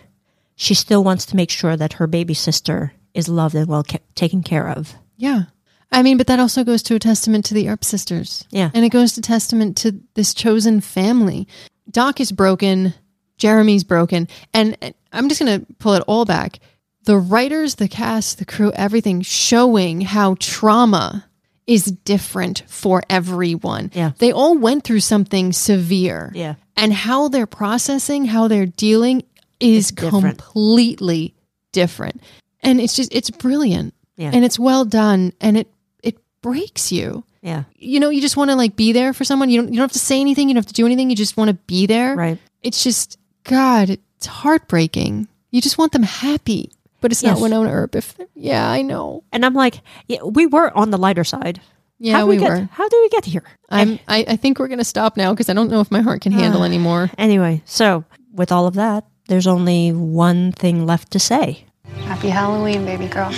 she 0.58 0.74
still 0.74 1.04
wants 1.04 1.26
to 1.28 1.36
make 1.36 1.52
sure 1.52 1.78
that 1.78 1.94
her 1.94 2.08
baby 2.08 2.34
sister 2.34 2.92
is 3.14 3.30
loved 3.30 3.56
and 3.56 3.68
well 3.68 3.84
ca- 3.84 4.00
taken 4.16 4.44
care 4.44 4.68
of. 4.68 4.96
Yeah. 5.16 5.44
I 5.92 6.04
mean, 6.04 6.18
but 6.18 6.28
that 6.28 6.40
also 6.40 6.64
goes 6.64 6.84
to 6.84 6.96
a 6.96 7.00
testament 7.00 7.46
to 7.46 7.54
the 7.54 7.70
Earp 7.70 7.86
sisters. 7.86 8.44
Yeah. 8.50 8.72
And 8.74 8.84
it 8.84 8.90
goes 8.90 9.14
to 9.14 9.22
testament 9.22 9.78
to 9.78 10.02
this 10.16 10.34
chosen 10.34 10.82
family. 10.82 11.48
Doc 11.90 12.20
is 12.20 12.32
broken. 12.32 12.94
Jeremy's 13.38 13.84
broken. 13.84 14.28
And 14.54 14.76
and 14.82 14.96
I'm 15.14 15.30
just 15.30 15.40
going 15.40 15.60
to 15.60 15.74
pull 15.76 15.94
it 15.94 16.04
all 16.08 16.26
back. 16.26 16.60
The 17.06 17.18
writers, 17.18 17.76
the 17.76 17.88
cast, 17.88 18.40
the 18.40 18.46
crew, 18.46 18.72
everything 18.74 19.22
showing 19.22 20.02
how 20.02 20.36
trauma 20.40 21.30
is 21.68 21.86
different 21.86 22.64
for 22.68 23.04
everyone. 23.10 23.92
Yeah. 23.94 24.12
They 24.18 24.32
all 24.32 24.58
went 24.58 24.84
through 24.84 25.02
something 25.02 25.54
severe. 25.54 26.32
Yeah. 26.34 26.56
And 26.76 26.92
how 26.92 27.28
they're 27.28 27.46
processing, 27.46 28.26
how 28.26 28.48
they're 28.48 28.66
dealing 28.66 29.24
is 29.60 29.92
different. 29.92 30.40
completely 30.40 31.34
different. 31.72 32.22
And 32.62 32.82
it's 32.82 32.96
just, 32.96 33.14
it's 33.14 33.30
brilliant. 33.30 33.94
Yeah. 34.16 34.32
And 34.34 34.44
it's 34.44 34.58
well 34.58 34.86
done. 34.86 35.34
And 35.40 35.58
it, 35.58 35.68
it 36.04 36.18
breaks 36.42 36.92
you. 36.92 37.24
Yeah. 37.42 37.64
You 37.76 38.00
know, 38.00 38.10
you 38.10 38.22
just 38.22 38.36
want 38.36 38.50
to 38.50 38.56
like 38.56 38.76
be 38.76 38.92
there 38.92 39.14
for 39.14 39.24
someone. 39.24 39.50
You 39.50 39.62
don't, 39.62 39.74
you 39.74 39.78
don't 39.78 39.84
have 39.84 39.92
to 39.92 40.00
say 40.00 40.20
anything. 40.20 40.50
You 40.50 40.56
don't 40.56 40.64
have 40.64 40.68
to 40.68 40.74
do 40.74 40.86
anything. 40.86 41.10
You 41.10 41.16
just 41.16 41.38
want 41.38 41.50
to 41.50 41.54
be 41.54 41.86
there. 41.86 42.16
Right. 42.16 42.40
It's 42.64 42.84
just, 42.84 43.20
God, 43.44 43.90
it's 43.90 44.26
heartbreaking. 44.26 45.28
You 45.52 45.62
just 45.62 45.78
want 45.78 45.92
them 45.92 46.04
happy. 46.04 46.72
But 47.00 47.12
it's 47.12 47.22
not 47.22 47.38
Yes. 47.38 47.48
Wynonna 47.48 47.72
Earp. 47.72 47.96
If 47.96 48.16
yeah, 48.34 48.70
I 48.70 48.82
know. 48.82 49.24
And 49.32 49.46
I'm 49.46 49.54
like, 49.54 49.82
yeah, 50.08 50.24
we 50.24 50.48
were 50.48 50.76
on 50.76 50.90
the 50.90 50.98
lighter 50.98 51.24
side. 51.24 51.62
Yeah, 52.00 52.14
how 52.14 52.20
did 52.22 52.30
we 52.30 52.38
get, 52.38 52.50
were. 52.50 52.70
How 52.72 52.90
did 52.90 53.00
we 53.02 53.10
get 53.10 53.26
here? 53.26 53.44
I'm. 53.70 54.00
I, 54.08 54.26
I 54.28 54.36
think 54.36 54.58
we're 54.60 54.68
gonna 54.68 54.84
stop 54.84 55.16
now 55.16 55.32
because 55.32 55.48
I 55.50 55.54
don't 55.54 55.70
know 55.70 55.80
if 55.80 55.92
my 55.92 56.02
heart 56.02 56.22
can 56.22 56.32
handle 56.44 56.64
anymore. 56.64 57.12
Anyway, 57.18 57.62
so 57.66 58.04
with 58.34 58.52
all 58.52 58.66
of 58.68 58.76
that, 58.76 59.06
there's 59.28 59.48
only 59.48 59.92
one 59.92 60.52
thing 60.52 60.86
left 60.86 61.12
to 61.12 61.20
say. 61.20 61.66
Happy 62.02 62.30
Halloween, 62.30 62.86
baby 62.86 63.08
girl. 63.08 63.34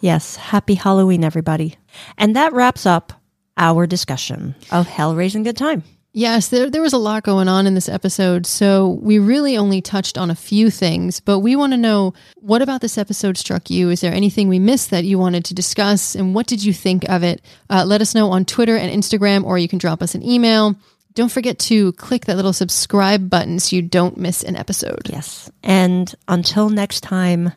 Yes, 0.00 0.36
happy 0.36 0.74
Halloween, 0.74 1.24
everybody. 1.24 1.76
And 2.18 2.36
that 2.36 2.52
wraps 2.52 2.86
up 2.86 3.12
our 3.56 3.86
discussion 3.86 4.54
of 4.70 4.86
Hell 4.86 5.14
Raising 5.14 5.42
Good 5.44 5.56
Time. 5.56 5.82
Yes, 6.16 6.46
there 6.46 6.70
there 6.70 6.82
was 6.82 6.92
a 6.92 6.98
lot 6.98 7.24
going 7.24 7.48
on 7.48 7.66
in 7.66 7.74
this 7.74 7.88
episode, 7.88 8.46
so 8.46 9.00
we 9.02 9.18
really 9.18 9.56
only 9.56 9.82
touched 9.82 10.16
on 10.16 10.30
a 10.30 10.36
few 10.36 10.70
things. 10.70 11.18
But 11.18 11.40
we 11.40 11.56
want 11.56 11.72
to 11.72 11.76
know 11.76 12.14
what 12.36 12.62
about 12.62 12.82
this 12.82 12.96
episode 12.98 13.36
struck 13.36 13.68
you? 13.68 13.90
Is 13.90 14.00
there 14.00 14.12
anything 14.12 14.46
we 14.46 14.60
missed 14.60 14.90
that 14.90 15.02
you 15.02 15.18
wanted 15.18 15.44
to 15.46 15.54
discuss, 15.54 16.14
and 16.14 16.32
what 16.32 16.46
did 16.46 16.62
you 16.62 16.72
think 16.72 17.08
of 17.08 17.24
it? 17.24 17.42
Uh, 17.68 17.84
let 17.84 18.00
us 18.00 18.14
know 18.14 18.30
on 18.30 18.44
Twitter 18.44 18.76
and 18.76 18.92
Instagram, 18.92 19.42
or 19.42 19.58
you 19.58 19.66
can 19.66 19.80
drop 19.80 20.02
us 20.02 20.14
an 20.14 20.22
email. 20.22 20.76
Don't 21.14 21.30
forget 21.30 21.60
to 21.60 21.92
click 21.92 22.24
that 22.24 22.34
little 22.34 22.52
subscribe 22.52 23.30
button 23.30 23.60
so 23.60 23.76
you 23.76 23.82
don't 23.82 24.16
miss 24.16 24.42
an 24.42 24.56
episode. 24.56 25.08
Yes. 25.08 25.48
And 25.62 26.12
until 26.26 26.68
next 26.70 27.02
time, 27.02 27.52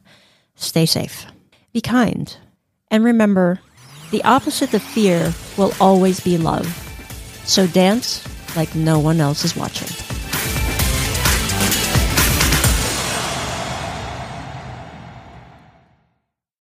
stay 0.56 0.86
safe, 0.86 1.26
be 1.74 1.82
kind, 1.82 2.36
and 2.92 3.04
remember 3.04 3.60
the 4.12 4.24
opposite 4.24 4.74
of 4.74 4.84
fear 4.84 5.34
will 5.58 5.74
always 5.82 6.20
be 6.20 6.38
love. 6.38 6.68
So 7.46 7.66
dance 7.66 8.24
like 8.56 8.76
no 8.76 9.00
one 9.00 9.20
else 9.20 9.44
is 9.44 9.56
watching. 9.56 10.07